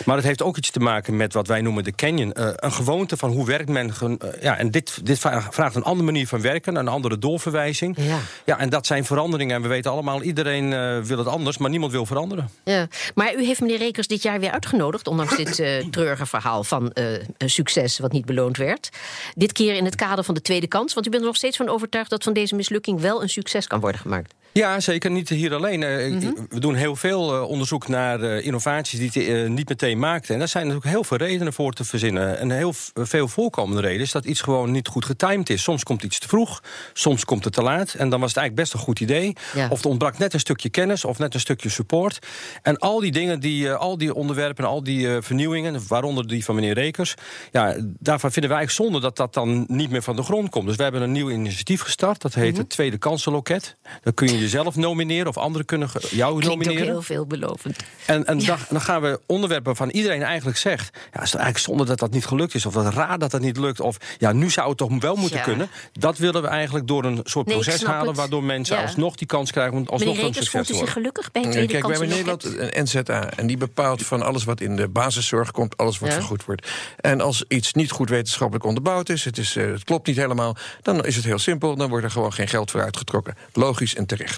maar 0.05 0.15
het 0.15 0.25
heeft 0.25 0.41
ook 0.41 0.57
iets 0.57 0.71
te 0.71 0.79
maken 0.79 1.15
met 1.15 1.33
wat 1.33 1.47
wij 1.47 1.61
noemen 1.61 1.83
de 1.83 1.95
canyon. 1.95 2.31
Een 2.65 2.71
gewoonte 2.71 3.17
van 3.17 3.31
hoe 3.31 3.45
werkt 3.45 3.69
men. 3.69 3.93
ja, 4.41 4.57
en 4.57 4.71
dit, 4.71 5.05
dit 5.05 5.19
vra- 5.19 5.47
vraagt 5.51 5.75
een 5.75 5.83
andere 5.83 6.05
manier 6.05 6.27
van 6.27 6.41
werken, 6.41 6.75
een 6.75 6.87
andere 6.87 7.17
doorverwijzing. 7.17 7.97
Ja. 7.99 8.19
Ja, 8.45 8.59
en 8.59 8.69
dat 8.69 8.85
zijn 8.85 9.05
veranderingen. 9.05 9.55
En 9.55 9.61
we 9.61 9.67
weten 9.67 9.91
allemaal, 9.91 10.21
iedereen 10.21 10.69
wil 11.05 11.17
het 11.17 11.27
anders, 11.27 11.57
maar 11.57 11.69
niemand 11.69 11.91
wil 11.91 12.05
veranderen. 12.05 12.49
Ja. 12.63 12.87
Maar 13.15 13.35
u 13.35 13.45
heeft 13.45 13.61
meneer 13.61 13.77
Rekers 13.77 14.07
dit 14.07 14.21
jaar 14.21 14.39
weer 14.39 14.51
uitgenodigd, 14.51 15.07
ondanks 15.07 15.35
dit 15.35 15.55
treurige 15.91 16.25
verhaal 16.25 16.63
van 16.63 16.93
succes 17.37 17.99
wat 17.99 18.11
niet 18.11 18.25
beloond 18.25 18.57
werd. 18.57 18.89
Dit 19.35 19.51
keer 19.51 19.75
in 19.75 19.85
het 19.85 19.95
kader 19.95 20.23
van 20.23 20.33
de 20.33 20.41
tweede 20.41 20.67
kans, 20.67 20.93
want 20.93 21.05
u 21.05 21.09
bent 21.09 21.21
er 21.21 21.27
nog 21.27 21.37
steeds 21.37 21.57
van 21.57 21.69
overtuigd 21.69 22.09
dat 22.09 22.23
van 22.23 22.33
deze 22.33 22.55
mislukking 22.55 22.99
wel 23.01 23.21
een 23.23 23.29
succes 23.29 23.67
kan 23.67 23.79
worden 23.79 24.01
gemaakt. 24.01 24.33
Ja, 24.53 24.79
zeker 24.79 25.11
niet 25.11 25.29
hier 25.29 25.53
alleen. 25.53 25.83
Eh, 25.83 26.05
ik- 26.07 26.31
We 26.49 26.59
doen 26.59 26.75
heel 26.75 26.95
veel 26.95 27.33
eh, 27.35 27.41
onderzoek 27.49 27.87
naar 27.87 28.21
eh, 28.21 28.45
innovaties 28.45 28.99
die 29.11 29.23
het 29.31 29.49
niet 29.49 29.69
meteen 29.69 29.99
maakten. 29.99 30.33
En 30.33 30.39
daar 30.39 30.47
zijn 30.47 30.63
natuurlijk 30.67 30.91
heel 30.93 31.03
veel 31.03 31.17
redenen 31.17 31.53
voor 31.53 31.73
te 31.73 31.83
verzinnen. 31.83 32.37
En 32.39 32.51
heel 32.51 32.73
veel 32.93 33.27
voorkomende 33.27 33.81
reden 33.81 34.01
is 34.01 34.11
dat 34.11 34.25
iets 34.25 34.41
gewoon 34.41 34.71
niet 34.71 34.87
goed 34.87 35.05
getimed 35.05 35.49
is. 35.49 35.63
Soms 35.63 35.83
komt 35.83 36.03
iets 36.03 36.19
te 36.19 36.27
vroeg, 36.27 36.63
soms 36.93 37.25
komt 37.25 37.43
het 37.43 37.53
te 37.53 37.61
laat. 37.61 37.93
En 37.93 38.09
dan 38.09 38.19
was 38.19 38.29
het 38.29 38.37
eigenlijk 38.37 38.55
best 38.55 38.73
een 38.73 38.79
goed 38.85 38.99
idee. 38.99 39.33
Ja. 39.55 39.67
Of 39.69 39.83
er 39.83 39.89
ontbrak 39.89 40.17
net 40.17 40.33
een 40.33 40.39
stukje 40.39 40.69
kennis 40.69 41.05
of 41.05 41.17
net 41.19 41.33
een 41.33 41.39
stukje 41.39 41.69
support. 41.69 42.19
En 42.61 42.77
al 42.77 42.99
die 42.99 43.11
dingen, 43.11 43.39
die, 43.39 43.71
al 43.71 43.97
die 43.97 44.13
onderwerpen 44.13 44.63
en 44.63 44.69
al 44.69 44.83
die 44.83 45.07
vernieuwingen, 45.21 45.81
waaronder 45.87 46.27
die 46.27 46.43
van 46.45 46.55
meneer 46.55 46.73
Rekers, 46.73 47.13
ja, 47.51 47.75
daarvan 47.99 48.31
vinden 48.31 48.51
wij 48.51 48.59
eigenlijk 48.59 48.71
zonde 48.89 48.99
dat 49.07 49.17
dat 49.17 49.33
dan 49.33 49.65
niet 49.67 49.89
meer 49.89 50.01
van 50.03 50.15
de 50.15 50.23
grond 50.23 50.49
komt. 50.49 50.67
Dus 50.67 50.75
we 50.75 50.83
hebben 50.83 51.01
een 51.01 51.11
nieuw 51.11 51.29
initiatief 51.29 51.81
gestart. 51.81 52.21
Dat 52.21 52.33
heet 52.33 52.57
het 52.57 52.69
Tweede 52.69 52.97
Kansenloket. 52.97 53.75
Dan 54.03 54.13
kun 54.13 54.27
je 54.27 54.41
jezelf 54.43 54.75
nomineren 54.75 55.27
of 55.27 55.37
anderen 55.37 55.65
kunnen 55.65 55.89
jou 56.09 56.39
Klinkt 56.39 56.47
ook 56.47 56.63
nomineren. 56.63 56.87
heel 56.87 57.01
veelbelovend. 57.01 57.77
En, 58.05 58.25
en 58.25 58.39
dan, 58.45 58.57
dan 58.69 58.81
gaan 58.81 59.01
we 59.01 59.19
onderwerpen 59.25 59.65
waarvan 59.65 59.89
iedereen 59.89 60.23
eigenlijk 60.23 60.57
zegt... 60.57 60.89
ja, 60.93 60.99
het 61.11 61.23
is 61.23 61.29
toch 61.31 61.41
eigenlijk 61.41 61.57
zonde 61.57 61.85
dat 61.85 61.99
dat 61.99 62.11
niet 62.11 62.25
gelukt 62.25 62.55
is... 62.55 62.65
of 62.65 62.73
wat 62.73 62.93
raar 62.93 63.19
dat 63.19 63.31
dat 63.31 63.41
niet 63.41 63.57
lukt... 63.57 63.79
of 63.79 63.97
ja, 64.17 64.31
nu 64.31 64.49
zou 64.49 64.69
het 64.69 64.77
toch 64.77 64.91
wel 64.99 65.15
moeten 65.15 65.37
Ja. 65.37 65.43
kunnen. 65.43 65.69
Dat 65.93 66.17
willen 66.17 66.41
we 66.41 66.47
eigenlijk 66.47 66.87
door 66.87 67.03
een 67.03 67.19
soort 67.23 67.45
Nee, 67.45 67.55
proces 67.55 67.83
halen... 67.85 68.07
het. 68.07 68.17
waardoor 68.17 68.43
mensen 68.43 68.75
Ja. 68.75 68.81
alsnog 68.81 69.15
die 69.15 69.27
kans 69.27 69.51
krijgen... 69.51 69.77
om 69.77 69.85
alsnog 69.87 70.17
een 70.17 70.23
succes 70.33 70.49
voelt 70.49 70.65
te 70.65 70.73
u 70.73 70.75
zich 70.75 70.85
worden. 70.85 70.93
gelukkig 70.93 71.31
bij 71.31 71.41
het 71.41 71.51
tweede 71.51 71.71
Kijk, 71.71 71.83
we 71.85 71.89
hebben 71.91 72.07
in? 72.09 72.13
Nederland 72.15 72.43
een 72.43 72.83
NZA. 72.83 73.29
En 73.29 73.47
die 73.47 73.57
bepaalt 73.57 74.05
van 74.05 74.21
alles 74.21 74.43
wat 74.43 74.61
in 74.61 74.75
de 74.75 74.87
basiszorg 74.87 75.51
komt, 75.51 75.77
alles 75.77 75.99
wat 75.99 76.09
Ja. 76.09 76.15
vergoed 76.15 76.45
wordt. 76.45 76.67
En 76.99 77.21
als 77.21 77.43
iets 77.47 77.73
niet 77.73 77.91
goed 77.91 78.09
wetenschappelijk 78.09 78.65
onderbouwd 78.65 79.09
is, 79.09 79.25
het, 79.25 79.37
is, 79.37 79.55
eh, 79.55 79.65
het 79.65 79.83
klopt 79.83 80.07
niet 80.07 80.15
helemaal, 80.15 80.55
dan 80.81 81.05
is 81.05 81.15
het 81.15 81.25
heel 81.25 81.39
simpel. 81.39 81.75
Dan 81.75 81.89
wordt 81.89 82.05
er 82.05 82.11
gewoon 82.11 82.33
geen 82.33 82.47
geld 82.47 82.71
voor 82.71 82.81
uitgetrokken. 82.81 83.35
Logisch 83.53 83.95
en 83.95 84.05
terecht. 84.05 84.32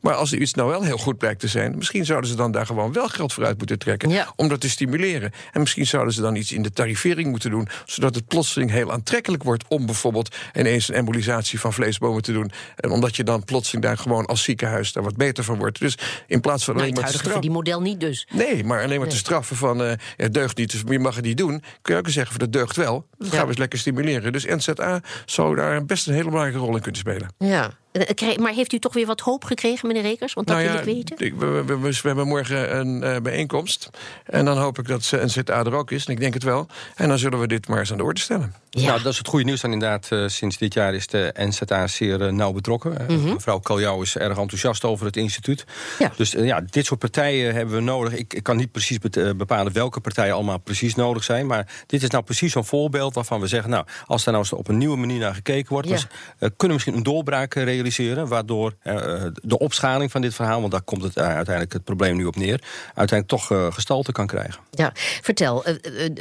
Maar 0.00 0.14
als 0.14 0.32
er 0.32 0.38
iets 0.38 0.54
nou 0.54 0.68
wel 0.68 0.82
heel 0.82 0.98
goed 0.98 1.18
blijkt 1.18 1.40
te 1.40 1.48
zijn, 1.48 1.76
misschien 1.76 2.04
zouden 2.04 2.30
ze 2.30 2.36
dan 2.36 2.52
daar 2.52 2.66
gewoon 2.66 2.92
wel 2.92 3.08
geld 3.08 3.32
voor 3.32 3.44
uit 3.44 3.58
moeten 3.58 3.78
trekken. 3.78 4.08
Ja. 4.08 4.32
Om 4.36 4.48
dat 4.48 4.60
te 4.60 4.68
stimuleren. 4.68 5.32
En 5.52 5.60
misschien 5.60 5.86
zouden 5.86 6.14
ze 6.14 6.20
dan 6.20 6.36
iets 6.36 6.52
in 6.52 6.62
de 6.62 6.70
tarivering 6.70 7.28
moeten 7.28 7.50
doen, 7.50 7.68
zodat 7.84 8.14
het 8.14 8.26
plotseling 8.26 8.70
heel 8.70 8.92
aantrekkelijk 8.92 9.42
wordt 9.42 9.64
om 9.68 9.86
bijvoorbeeld 9.86 10.36
ineens 10.54 10.88
een 10.88 10.94
embolisatie 10.94 11.60
van 11.60 11.72
vleesbomen 11.72 12.22
te 12.22 12.32
doen. 12.32 12.50
En 12.76 12.90
omdat 12.90 13.16
je 13.16 13.24
dan 13.24 13.44
plotseling 13.44 13.84
daar 13.84 13.98
gewoon 13.98 14.26
als 14.26 14.42
ziekenhuis 14.42 14.92
daar 14.92 15.02
wat 15.02 15.16
beter 15.16 15.44
van 15.44 15.58
wordt. 15.58 15.78
Dus 15.78 15.98
in 16.26 16.40
plaats 16.40 16.64
van 16.64 16.74
alleen 16.74 16.86
het 16.86 16.94
maar 16.94 17.04
te 17.04 17.10
straffen. 17.10 17.32
verdienmodel 17.32 17.80
niet 17.80 18.00
dus. 18.00 18.26
Nee, 18.32 18.64
maar 18.64 18.82
alleen 18.82 18.98
maar 18.98 19.08
te 19.08 19.16
straffen 19.16 19.56
van 19.56 19.82
eh 19.82 19.92
het 20.16 20.34
deugt 20.34 20.56
niet, 20.56 20.70
dus 20.70 20.82
je 20.86 20.98
mag 20.98 21.14
het 21.14 21.24
niet 21.24 21.36
doen. 21.36 21.62
Kun 21.82 21.94
je 21.94 22.00
ook 22.00 22.06
eens 22.06 22.14
zeggen 22.14 22.32
van 22.32 22.40
dat 22.40 22.52
deugt 22.52 22.76
wel. 22.76 23.06
Dat 23.18 23.28
gaan 23.28 23.42
we 23.42 23.48
eens 23.48 23.58
lekker 23.58 23.78
stimuleren. 23.78 24.32
Dus 24.32 24.44
NZA 24.44 25.00
zou 25.24 25.56
daar 25.56 25.84
best 25.84 26.06
een 26.06 26.14
hele 26.14 26.28
belangrijke 26.28 26.58
rol 26.58 26.74
in 26.74 26.80
kunnen 26.80 27.00
spelen. 27.00 27.28
Ja. 27.38 27.70
Eh, 28.00 28.14
krijg- 28.14 28.36
Maar 28.38 28.52
heeft 28.52 28.72
u 28.72 28.78
toch 28.78 28.94
weer 28.94 29.06
wat 29.06 29.20
hoop 29.20 29.44
gekregen, 29.44 29.86
meneer 29.88 30.02
Rekers? 30.02 30.32
Want 30.34 30.46
dat 30.46 30.56
nou 30.56 30.68
wil 30.68 30.78
ik 30.78 30.84
weten. 30.84 31.26
ik- 31.26 31.34
we, 31.38 31.64
we, 31.80 31.98
hebben 32.02 32.26
morgen 32.26 32.76
een 32.78 33.02
eh, 33.02 33.20
bijeenkomst. 33.20 33.90
En 34.24 34.44
dan 34.44 34.58
hoop 34.58 34.78
ik 34.78 34.86
dat 34.88 35.10
NZA 35.12 35.42
er 35.64 35.74
ook 35.74 35.90
is. 35.90 36.04
En 36.06 36.12
ik 36.12 36.20
denk 36.20 36.34
het 36.34 36.42
wel. 36.42 36.66
En 36.94 37.08
dan 37.08 37.18
zullen 37.18 37.38
we 37.40 37.46
dit 37.46 37.68
maar 37.68 37.78
eens 37.78 37.90
aan 37.90 37.96
de 37.96 38.02
orde 38.04 38.20
stellen. 38.20 38.54
Ja. 38.70 38.86
Nou, 38.86 39.02
dat 39.02 39.12
is 39.12 39.18
het 39.18 39.28
goede 39.28 39.44
nieuws 39.44 39.60
dan 39.60 39.72
inderdaad. 39.72 40.08
eh, 40.10 40.24
sinds 40.26 40.56
dit 40.58 40.74
jaar 40.74 40.94
is 40.94 41.06
de 41.06 41.34
NZA 41.38 41.86
zeer 41.86 42.22
eh, 42.26 42.32
nauw 42.32 42.52
betrokken. 42.52 43.08
Eh, 43.08 43.16
Mevrouw 43.16 43.58
Kaljouw 43.58 44.02
is 44.02 44.16
erg 44.16 44.38
enthousiast 44.38 44.84
over 44.84 45.06
het 45.06 45.16
instituut. 45.16 45.64
Mhm. 45.66 46.02
Ja. 46.02 46.12
Dus 46.16 46.34
eh, 46.34 46.46
ja, 46.46 46.60
dit 46.70 46.86
soort 46.86 47.00
partijen 47.00 47.54
hebben 47.54 47.74
we 47.74 47.80
nodig. 47.80 48.12
Ik, 48.12 48.34
ik 48.34 48.42
kan 48.42 48.56
niet 48.56 48.72
precies 48.72 48.98
eh, 48.98 49.30
bepalen 49.36 49.72
welke 49.72 50.00
partijen 50.00 50.34
allemaal 50.34 50.58
precies 50.58 50.94
nodig 50.94 51.24
zijn. 51.24 51.46
Maar 51.46 51.72
dit 51.86 52.02
is 52.02 52.08
nou 52.10 52.24
precies 52.24 52.52
zo'n 52.52 52.64
voorbeeld 52.64 53.14
waarvan 53.14 53.40
we 53.40 53.46
zeggen... 53.46 53.70
nou, 53.70 53.84
als 54.06 54.24
daar 54.24 54.34
nou 54.34 54.46
eens 54.46 54.56
op 54.58 54.68
een 54.68 54.78
nieuwe 54.78 54.96
manier 54.96 55.18
naar 55.18 55.34
gekeken 55.34 55.72
wordt... 55.72 55.88
Ja. 55.88 55.94
eh, 55.96 56.00
kunnen 56.38 56.56
we 56.58 56.72
misschien 56.72 56.94
een 56.94 57.02
doorbraak 57.02 57.54
eh, 57.54 57.62
realiseren 57.64 57.84
realiseren. 57.86 58.28
Waardoor 58.28 58.72
uh, 58.84 59.24
de 59.42 59.58
opschaling 59.58 60.10
van 60.10 60.20
dit 60.20 60.34
verhaal, 60.34 60.60
want 60.60 60.72
daar 60.72 60.82
komt 60.82 61.02
het 61.02 61.18
uiteindelijk 61.18 61.72
het 61.72 61.84
probleem 61.84 62.16
nu 62.16 62.24
op 62.24 62.36
neer, 62.36 62.62
uiteindelijk 62.94 63.28
toch 63.28 63.74
gestalte 63.74 64.12
kan 64.12 64.26
krijgen. 64.26 64.60
Ja, 64.70 64.92
vertel, 65.22 65.64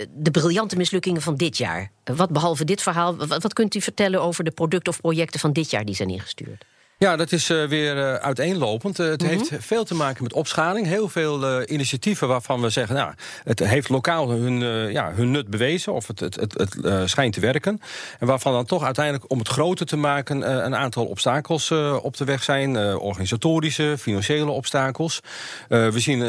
de 0.10 0.32
briljante 0.32 0.76
mislukkingen 0.76 1.22
van 1.22 1.36
dit 1.36 1.58
jaar. 1.58 1.92
Wat 2.04 2.30
behalve 2.30 2.66
dit 2.66 2.82
verhaal, 2.82 3.16
wat 3.28 3.54
kunt 3.54 3.76
u 3.76 3.82
vertellen 3.82 4.22
over 4.22 4.44
de 4.44 4.52
producten 4.52 4.94
of 4.94 5.02
projecten 5.02 5.40
van 5.40 5.54
dit 5.54 5.70
jaar 5.72 5.86
die 5.86 5.96
zijn 5.96 6.10
ingestuurd? 6.10 6.66
Ja, 6.98 7.16
dat 7.16 7.32
is 7.32 7.50
uh, 7.50 7.66
weer 7.66 7.98
uh, 7.98 8.14
uiteenlopend. 8.14 9.00
Uh, 9.00 9.08
het 9.08 9.22
mm 9.22 9.30
-hmm. 9.30 9.38
heeft 9.38 9.66
veel 9.66 9.84
te 9.84 9.96
maken 9.96 10.24
met 10.24 10.34
opschaling. 10.34 10.88
Heel 10.88 11.10
veel 11.10 11.64
initiatieven 11.64 12.28
waarvan 12.28 12.62
we 12.62 12.70
zeggen... 12.70 12.96
nou, 12.96 13.14
het 13.44 13.60
heeft 13.60 13.90
lokaal 13.90 14.30
hun, 14.30 14.60
ja, 14.92 15.14
hun 15.14 15.32
nut 15.32 15.50
bewezen 15.50 15.94
of 15.94 16.08
het, 16.08 16.20
het, 16.20 16.36
het, 16.36 16.54
het 16.54 17.10
schijnt 17.10 17.34
te 17.34 17.40
werken. 17.40 17.82
En 18.20 18.28
waarvan 18.28 18.54
dan 18.54 18.66
toch 18.66 18.84
uiteindelijk, 18.84 19.32
om 19.32 19.40
het 19.40 19.48
groter 19.48 19.86
te 19.86 19.98
maken... 19.98 20.66
een 20.66 20.76
aantal 20.76 21.06
obstakels 21.06 21.72
op 22.02 22.18
de 22.18 22.26
weg 22.26 22.44
zijn. 22.44 22.98
organisatorische, 22.98 23.96
financiële 24.00 24.52
obstakels. 24.52 25.20
we 25.68 26.00
zien 26.00 26.24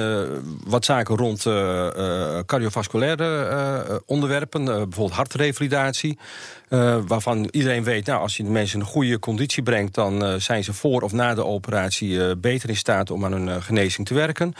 wat 0.64 0.84
zaken 0.84 1.16
rond 1.16 1.42
cardiovasculaire 2.46 4.02
onderwerpen. 4.06 4.64
bijvoorbeeld 4.64 5.12
hartrevalidatie. 5.12 6.18
Uh, 6.68 6.98
waarvan 7.06 7.48
iedereen 7.50 7.84
weet, 7.84 8.06
nou, 8.06 8.20
als 8.20 8.36
je 8.36 8.42
de 8.42 8.50
mensen 8.50 8.78
in 8.78 8.84
een 8.84 8.90
goede 8.90 9.18
conditie 9.18 9.62
brengt... 9.62 9.94
dan 9.94 10.24
uh, 10.24 10.34
zijn 10.34 10.64
ze 10.64 10.72
voor 10.72 11.02
of 11.02 11.12
na 11.12 11.34
de 11.34 11.44
operatie 11.44 12.08
uh, 12.08 12.30
beter 12.38 12.68
in 12.68 12.76
staat 12.76 13.10
om 13.10 13.24
aan 13.24 13.32
hun 13.32 13.62
genezing 13.62 14.06
te 14.06 14.14
werken. 14.14 14.52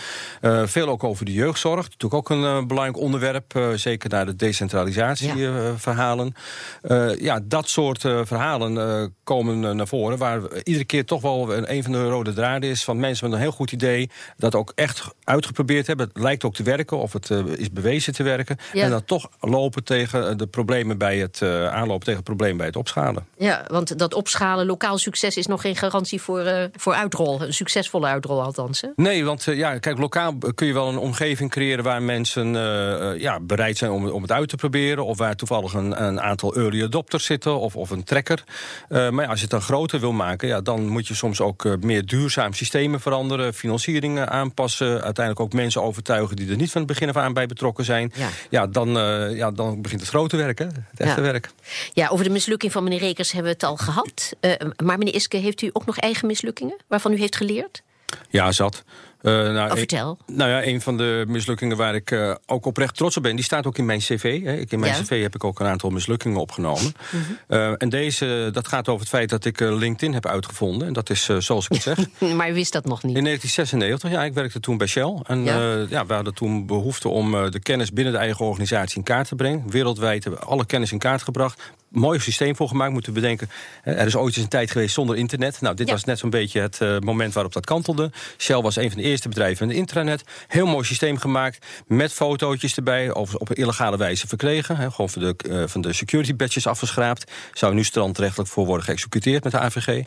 veel 0.65 0.89
ook 0.89 1.05
over 1.05 1.25
de 1.25 1.33
jeugdzorg. 1.33 1.83
Natuurlijk 1.83 2.15
ook 2.15 2.31
een 2.31 2.67
belangrijk 2.67 2.99
onderwerp, 2.99 3.73
zeker 3.75 4.11
naar 4.11 4.27
de 4.27 4.37
decentralisatieverhalen. 4.37 6.35
Ja. 6.83 7.15
ja, 7.19 7.41
dat 7.43 7.69
soort 7.69 8.01
verhalen 8.01 9.15
komen 9.25 9.77
naar 9.77 9.87
voren... 9.87 10.19
waar 10.19 10.41
iedere 10.63 10.85
keer 10.85 11.05
toch 11.05 11.21
wel 11.21 11.69
een 11.69 11.83
van 11.83 11.93
de 11.93 12.09
rode 12.09 12.33
draden 12.33 12.71
is... 12.71 12.85
van 12.85 13.01
mensen 13.01 13.25
met 13.25 13.35
een 13.35 13.43
heel 13.43 13.53
goed 13.53 13.73
idee, 13.73 14.11
dat 14.37 14.55
ook 14.55 14.73
echt 14.75 15.09
uitgeprobeerd 15.25 15.87
hebben. 15.87 16.09
Het 16.13 16.23
lijkt 16.23 16.45
ook 16.45 16.55
te 16.55 16.63
werken, 16.63 16.99
of 16.99 17.13
het 17.13 17.31
is 17.57 17.73
bewezen 17.73 18.13
te 18.13 18.23
werken. 18.23 18.57
Ja. 18.73 18.83
En 18.83 18.91
dat 18.91 19.07
toch 19.07 19.29
lopen 19.41 19.85
tegen 19.85 20.39
de 20.39 20.47
problemen 20.47 20.99
bij 20.99 21.19
het 21.19 21.43
aanlopen 21.43 21.95
tegen 22.05 22.21
het 22.21 22.29
probleem 22.29 22.57
bij 22.57 22.67
het 22.67 22.77
opschalen. 22.77 23.27
Ja, 23.37 23.65
want 23.69 23.99
dat 23.99 24.15
opschalen, 24.15 24.67
lokaal 24.67 24.99
succes 24.99 25.37
is 25.37 25.47
nog 25.47 25.61
geen 25.61 25.77
garantie 25.77 26.23
voor, 26.23 26.45
uh, 26.45 26.65
voor 26.73 26.95
uitrol. 26.95 27.43
Een 27.43 27.55
succesvolle 27.55 28.07
uitrol 28.07 28.43
althans. 28.43 28.81
Hè? 28.81 28.89
Nee, 28.97 29.25
want 29.25 29.47
uh, 29.47 29.57
ja, 29.57 29.79
kijk, 29.79 29.99
lokaal 29.99 30.35
kun 30.55 30.67
je 30.67 30.73
wel 30.73 30.89
een 30.89 30.99
omgeving 30.99 31.51
creëren 31.51 31.85
waar 31.85 32.03
mensen 32.03 32.55
uh, 32.55 33.21
ja, 33.21 33.41
bereid 33.41 33.77
zijn 33.77 33.91
om, 33.91 34.09
om 34.09 34.23
het 34.23 34.33
uit 34.33 34.49
te 34.49 34.57
proberen. 34.57 35.05
Of 35.05 35.19
waar 35.19 35.37
toevallig 35.37 35.73
een, 35.73 36.03
een 36.05 36.21
aantal 36.21 36.55
early 36.55 36.83
adopters 36.83 37.25
zitten 37.25 37.59
of, 37.59 37.77
of 37.77 37.91
een 37.91 38.05
trekker. 38.05 38.45
maar 38.89 39.13
ja, 39.13 39.27
als 39.27 39.37
je 39.37 39.43
het 39.43 39.51
dan 39.51 39.61
groter 39.61 40.01
wil 40.01 40.13
maken, 40.13 40.49
ja, 40.49 40.61
dan 40.61 40.87
moet 40.87 41.07
je 41.07 41.15
soms 41.15 41.41
ook 41.41 41.77
meer 41.81 42.07
duurzaam 42.07 42.53
systemen 42.53 43.01
veranderen, 43.01 43.55
financieringen 43.55 44.29
aanpassen. 44.29 44.89
Uiteindelijk 44.89 45.41
ook 45.41 45.53
mensen 45.53 45.83
overtuigen 45.83 46.37
die 46.37 46.51
er 46.51 46.57
niet 46.57 46.71
van 46.71 46.81
het 46.81 46.91
begin 46.91 47.09
af 47.09 47.17
aan 47.17 47.33
bij 47.33 47.47
betrokken 47.47 47.85
zijn. 47.85 48.13
Ja, 48.15 48.29
ja 48.51 48.67
dan, 48.67 48.89
ja, 49.35 49.51
dan 49.51 49.83
begint 49.83 50.01
het 50.01 50.11
grote 50.11 50.37
werk, 50.37 50.59
hè? 50.59 50.65
het 50.65 51.01
echte 51.01 51.21
ja. 51.21 51.27
werk. 51.27 51.51
Ja, 51.93 52.09
over 52.09 52.25
de 52.25 52.31
mislukking 52.31 52.73
van 52.73 52.83
meneer 52.83 52.99
Rekers 52.99 53.33
hebben 53.33 53.51
we 53.51 53.59
het 53.59 53.69
al 53.69 53.77
gehad. 53.77 54.33
Uh, 54.41 54.53
maar 54.85 54.99
meneer 54.99 55.15
Iske, 55.15 55.37
heeft 55.37 55.63
u 55.63 55.71
ook 55.73 55.87
nog 55.87 55.99
eigen 55.99 56.27
mislukkingen 56.27 56.77
waarvan 56.87 57.13
u 57.13 57.19
heeft 57.19 57.37
geleerd? 57.37 57.83
Ja, 58.31 58.53
zat. 58.53 58.85
Uh, 59.23 59.33
nou, 59.33 59.71
oh, 59.71 59.77
vertel. 59.77 60.19
Een, 60.27 60.37
nou 60.37 60.51
ja, 60.51 60.67
een 60.67 60.81
van 60.81 60.97
de 60.97 61.25
mislukkingen 61.29 61.77
waar 61.77 61.95
ik 61.95 62.11
uh, 62.11 62.35
ook 62.47 62.67
oprecht 62.67 62.97
trots 62.97 63.17
op 63.17 63.23
ben... 63.23 63.37
die 63.37 63.45
staat 63.45 63.67
ook 63.67 63.79
in 63.79 63.85
mijn 63.85 63.99
cv. 63.99 64.43
Hè. 64.43 64.53
Ik, 64.53 64.73
in 64.73 64.81
mijn 64.81 64.95
ja. 64.97 65.03
cv 65.03 65.23
heb 65.23 65.35
ik 65.35 65.45
ook 65.45 65.61
een 65.61 65.67
aantal 65.67 65.91
mislukkingen 65.91 66.41
opgenomen. 66.41 66.85
Mm 66.85 67.23
-hmm. 67.23 67.39
uh, 67.49 67.73
en 67.79 67.89
deze, 67.89 68.49
dat 68.53 68.69
gaat 68.69 68.89
over 68.89 69.01
het 69.01 69.09
feit 69.09 69.29
dat 69.29 69.45
ik 69.45 69.61
LinkedIn 69.61 70.15
heb 70.15 70.27
uitgevonden. 70.27 70.87
En 70.87 70.93
dat 70.93 71.11
is 71.11 71.25
zoals 71.39 71.69
ik 71.69 71.73
het 71.73 71.83
zeg. 71.83 71.99
maar 72.37 72.51
u 72.51 72.55
wist 72.55 72.73
dat 72.73 72.85
nog 72.85 73.03
niet? 73.03 73.17
In 73.17 73.25
1996, 73.25 74.11
ja. 74.11 74.25
Ik 74.25 74.35
werkte 74.35 74.61
toen 74.61 74.77
bij 74.77 74.87
Shell. 74.87 75.21
En 75.23 75.45
ja. 75.45 75.87
ja 75.89 76.07
we 76.07 76.15
hadden 76.15 76.35
toen 76.35 76.67
behoefte 76.67 77.09
om 77.09 77.51
de 77.51 77.61
kennis 77.61 77.93
binnen 77.93 78.13
de 78.13 78.19
eigen 78.19 78.45
organisatie 78.45 78.97
in 78.97 79.03
kaart 79.03 79.29
te 79.29 79.35
brengen. 79.35 79.71
Wereldwijd 79.71 80.25
hebben 80.25 80.41
we 80.41 80.47
alle 80.47 80.67
kennis 80.67 80.93
in 80.93 80.99
kaart 80.99 81.23
gebracht 81.23 81.75
mooi 81.89 82.21
systeem 82.21 82.57
voor 82.57 82.69
gemaakt. 82.69 82.93
Moeten 82.93 83.13
bedenken, 83.13 83.51
er 83.83 84.07
is 84.07 84.17
ooit 84.17 84.35
eens 84.35 84.45
een 84.45 84.51
tijd 84.51 84.71
geweest 84.71 84.95
zonder 84.95 85.17
internet. 85.17 85.61
Nou, 85.61 85.75
dit 85.75 85.87
ja. 85.87 85.93
was 85.93 86.05
net 86.05 86.19
zo'n 86.19 86.31
beetje 86.31 86.61
het 86.61 86.79
uh, 86.83 86.99
moment 86.99 87.35
waarop 87.35 87.53
dat 87.53 87.65
kantelde. 87.65 88.11
Shell 88.39 88.61
was 88.61 88.77
een 88.77 88.91
van 88.91 89.01
de 89.01 89.05
eerste 89.05 89.29
bedrijven 89.29 89.63
in 89.63 89.69
de 89.73 89.79
intranet. 89.79 90.23
Heel 90.47 90.67
mooi 90.67 90.85
systeem 90.85 91.19
gemaakt, 91.19 91.67
met 91.87 92.13
fotootjes 92.13 92.77
erbij, 92.77 93.15
op 93.15 93.51
een 93.51 93.57
illegale 93.57 93.97
wijze 93.97 94.27
verkregen. 94.27 94.93
Gewoon 94.93 95.11
van 95.11 95.23
de, 95.23 95.35
uh, 95.49 95.63
van 95.67 95.81
de 95.81 95.93
security 95.93 96.37
badges 96.37 96.67
afgeschraapt. 96.67 97.33
Zou 97.53 97.75
nu 97.75 97.85
strandrechtelijk 97.85 98.51
voor 98.51 98.67
worden 98.67 98.85
geëxecuteerd 98.85 99.45
met 99.45 99.53
de 99.53 99.59
AVG. 99.59 100.05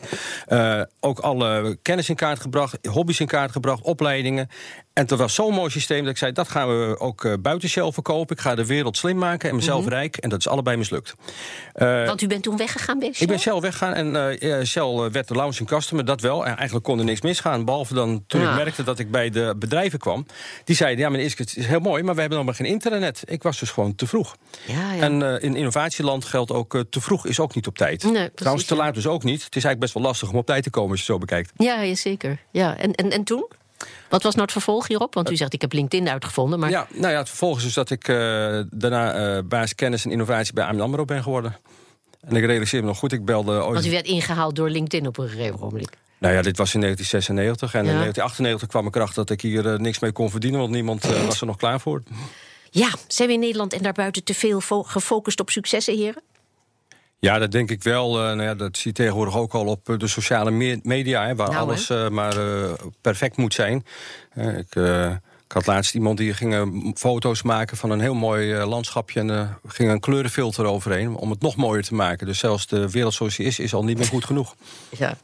Uh, 0.48 0.82
ook 1.00 1.18
alle 1.18 1.78
kennis 1.82 2.08
in 2.08 2.16
kaart 2.16 2.40
gebracht, 2.40 2.78
hobby's 2.86 3.20
in 3.20 3.26
kaart 3.26 3.52
gebracht, 3.52 3.82
opleidingen. 3.82 4.48
En 4.92 5.06
dat 5.06 5.18
was 5.18 5.34
zo'n 5.34 5.54
mooi 5.54 5.70
systeem 5.70 6.00
dat 6.00 6.10
ik 6.10 6.16
zei... 6.16 6.32
dat 6.32 6.48
gaan 6.48 6.68
we 6.68 6.98
ook 6.98 7.24
uh, 7.24 7.34
buiten 7.40 7.68
Shell 7.68 7.92
verkopen. 7.92 8.36
Ik 8.36 8.42
ga 8.42 8.54
de 8.54 8.66
wereld 8.66 8.96
slim 8.96 9.16
maken 9.16 9.48
en 9.48 9.54
mezelf 9.56 9.78
mm 9.78 9.86
-hmm. 9.86 9.94
rijk. 9.94 10.16
En 10.16 10.28
dat 10.28 10.38
is 10.38 10.48
allebei 10.48 10.76
mislukt. 10.76 11.14
Uh, 11.76 12.06
Want 12.06 12.22
u 12.22 12.26
bent 12.26 12.42
toen 12.42 12.56
weggegaan 12.56 12.98
bij 12.98 13.12
Shell? 13.12 13.22
Ik 13.22 13.28
ben 13.28 13.38
Shell 13.38 13.60
weggegaan 13.60 13.94
en 13.94 14.38
uh, 14.42 14.64
Shell 14.64 15.10
werd 15.10 15.28
de 15.28 15.34
launching 15.34 15.68
customer. 15.68 16.04
Dat 16.04 16.20
wel. 16.20 16.46
En 16.46 16.56
eigenlijk 16.56 16.84
kon 16.84 16.98
er 16.98 17.04
niks 17.04 17.20
misgaan. 17.20 17.64
Behalve 17.64 17.94
dan 17.94 18.24
toen 18.26 18.40
ja. 18.40 18.50
ik 18.50 18.56
merkte 18.56 18.82
dat 18.82 18.98
ik 18.98 19.10
bij 19.10 19.30
de 19.30 19.54
bedrijven 19.58 19.98
kwam. 19.98 20.26
Die 20.64 20.76
zeiden, 20.76 21.04
ja 21.04 21.10
meneer 21.10 21.26
Iske, 21.26 21.42
het 21.42 21.56
is 21.56 21.66
heel 21.66 21.80
mooi... 21.80 22.02
maar 22.02 22.14
we 22.14 22.20
hebben 22.20 22.38
nog 22.38 22.46
maar 22.46 22.56
geen 22.56 22.66
internet. 22.66 23.22
Ik 23.24 23.42
was 23.42 23.58
dus 23.58 23.70
gewoon 23.70 23.94
te 23.94 24.06
vroeg. 24.06 24.36
Ja, 24.66 24.92
ja. 24.92 25.02
En 25.02 25.22
in 25.42 25.56
innovatieland 25.56 26.24
geldt 26.24 26.52
ook... 26.52 26.84
te 26.90 27.00
vroeg 27.00 27.26
is 27.26 27.40
ook 27.40 27.54
niet 27.54 27.66
op 27.66 27.76
tijd. 27.76 28.02
Nee, 28.04 28.30
Trouwens, 28.34 28.66
te 28.66 28.74
laat 28.74 28.94
dus 28.94 29.06
ook 29.06 29.22
niet. 29.22 29.44
Het 29.44 29.56
is 29.56 29.64
eigenlijk 29.64 29.80
best 29.80 29.94
wel 29.94 30.02
lastig 30.02 30.30
om 30.30 30.36
op 30.36 30.46
tijd 30.46 30.62
te 30.62 30.70
komen... 30.70 30.90
als 30.90 31.00
je 31.00 31.06
zo 31.06 31.18
bekijkt. 31.18 31.52
Ja, 31.56 31.80
ja 31.80 31.94
zeker. 31.94 32.38
Ja. 32.50 32.76
En, 32.76 32.94
en, 32.94 33.10
en 33.10 33.24
toen? 33.24 33.46
Wat 34.08 34.22
was 34.22 34.32
nou 34.32 34.42
het 34.42 34.52
vervolg 34.52 34.88
hierop? 34.88 35.14
Want 35.14 35.30
u 35.30 35.36
zegt, 35.36 35.52
ik 35.52 35.60
heb 35.60 35.72
LinkedIn 35.72 36.08
uitgevonden. 36.08 36.58
Maar... 36.58 36.70
Ja, 36.70 36.86
nou 36.92 37.12
ja, 37.12 37.18
het 37.18 37.28
vervolg 37.28 37.56
is 37.56 37.62
dus 37.62 37.74
dat 37.74 37.90
ik 37.90 38.08
uh, 38.08 38.16
daarna 38.70 39.36
uh, 39.36 39.42
baas 39.44 39.74
kennis 39.74 40.04
en 40.04 40.10
innovatie 40.10 40.52
bij 40.52 40.64
AMN 40.64 40.80
AMRO 40.80 41.04
ben 41.04 41.22
geworden. 41.22 41.56
En 42.20 42.36
ik 42.36 42.44
realiseer 42.44 42.80
me 42.80 42.86
nog 42.86 42.98
goed, 42.98 43.12
ik 43.12 43.24
belde 43.24 43.52
ooit... 43.52 43.72
Want 43.72 43.86
u 43.86 43.90
werd 43.90 44.06
ingehaald 44.06 44.56
door 44.56 44.70
LinkedIn 44.70 45.06
op 45.06 45.18
een 45.18 45.28
gegeven 45.28 45.58
moment. 45.60 45.90
Nou 46.18 46.34
ja, 46.34 46.42
dit 46.42 46.56
was 46.56 46.74
in 46.74 46.80
1996. 46.80 47.74
En 47.74 47.84
ja. 47.84 47.90
in 47.90 47.96
1998 47.96 48.68
kwam 48.68 48.86
ik 48.86 48.94
erachter 48.96 49.16
dat 49.16 49.30
ik 49.30 49.40
hier 49.40 49.66
uh, 49.66 49.78
niks 49.78 49.98
mee 49.98 50.12
kon 50.12 50.30
verdienen... 50.30 50.60
want 50.60 50.72
niemand 50.72 51.04
was 51.26 51.40
er 51.40 51.46
nog 51.46 51.56
klaar 51.56 51.80
voor. 51.80 52.02
Ja, 52.70 52.88
zijn 53.06 53.28
we 53.28 53.34
in 53.34 53.40
Nederland 53.40 53.72
en 53.72 53.82
daarbuiten 53.82 54.24
te 54.24 54.34
veel 54.34 54.60
gefocust 54.82 55.40
op 55.40 55.50
successen, 55.50 55.96
heren? 55.96 56.22
Ja, 57.20 57.38
dat 57.38 57.52
denk 57.52 57.70
ik 57.70 57.82
wel. 57.82 58.18
Uh, 58.18 58.24
nou 58.24 58.42
ja, 58.42 58.54
dat 58.54 58.76
zie 58.76 58.90
je 58.90 58.96
tegenwoordig 58.96 59.36
ook 59.36 59.52
al 59.52 59.66
op 59.66 59.94
de 59.98 60.06
sociale 60.06 60.50
me 60.50 60.80
media, 60.82 61.26
hè, 61.26 61.34
waar 61.34 61.50
nou, 61.50 61.60
alles 61.60 61.90
uh, 61.90 62.08
maar 62.08 62.36
perfect 63.00 63.36
moet 63.36 63.54
zijn. 63.54 63.84
ik 64.34 64.74
ik 65.50 65.56
had 65.56 65.66
laatst 65.66 65.94
iemand 65.94 66.18
die 66.18 66.34
ging 66.34 66.92
foto's 66.98 67.42
maken 67.42 67.76
van 67.76 67.90
een 67.90 68.00
heel 68.00 68.14
mooi 68.14 68.54
uh, 68.54 68.68
landschapje... 68.68 69.20
en 69.20 69.28
uh, 69.28 69.48
ging 69.66 69.90
een 69.90 70.00
kleurenfilter 70.00 70.64
overheen 70.64 71.14
om 71.14 71.30
het 71.30 71.40
nog 71.40 71.56
mooier 71.56 71.82
te 71.82 71.94
maken. 71.94 72.26
Dus 72.26 72.38
zelfs 72.38 72.66
de 72.66 72.90
wereld 72.90 73.14
zoals 73.14 73.36
die 73.36 73.46
is, 73.46 73.58
is 73.58 73.74
al 73.74 73.84
niet 73.84 73.98
meer 73.98 74.06
goed 74.06 74.24
genoeg. 74.24 74.54
Ja, 74.98 75.16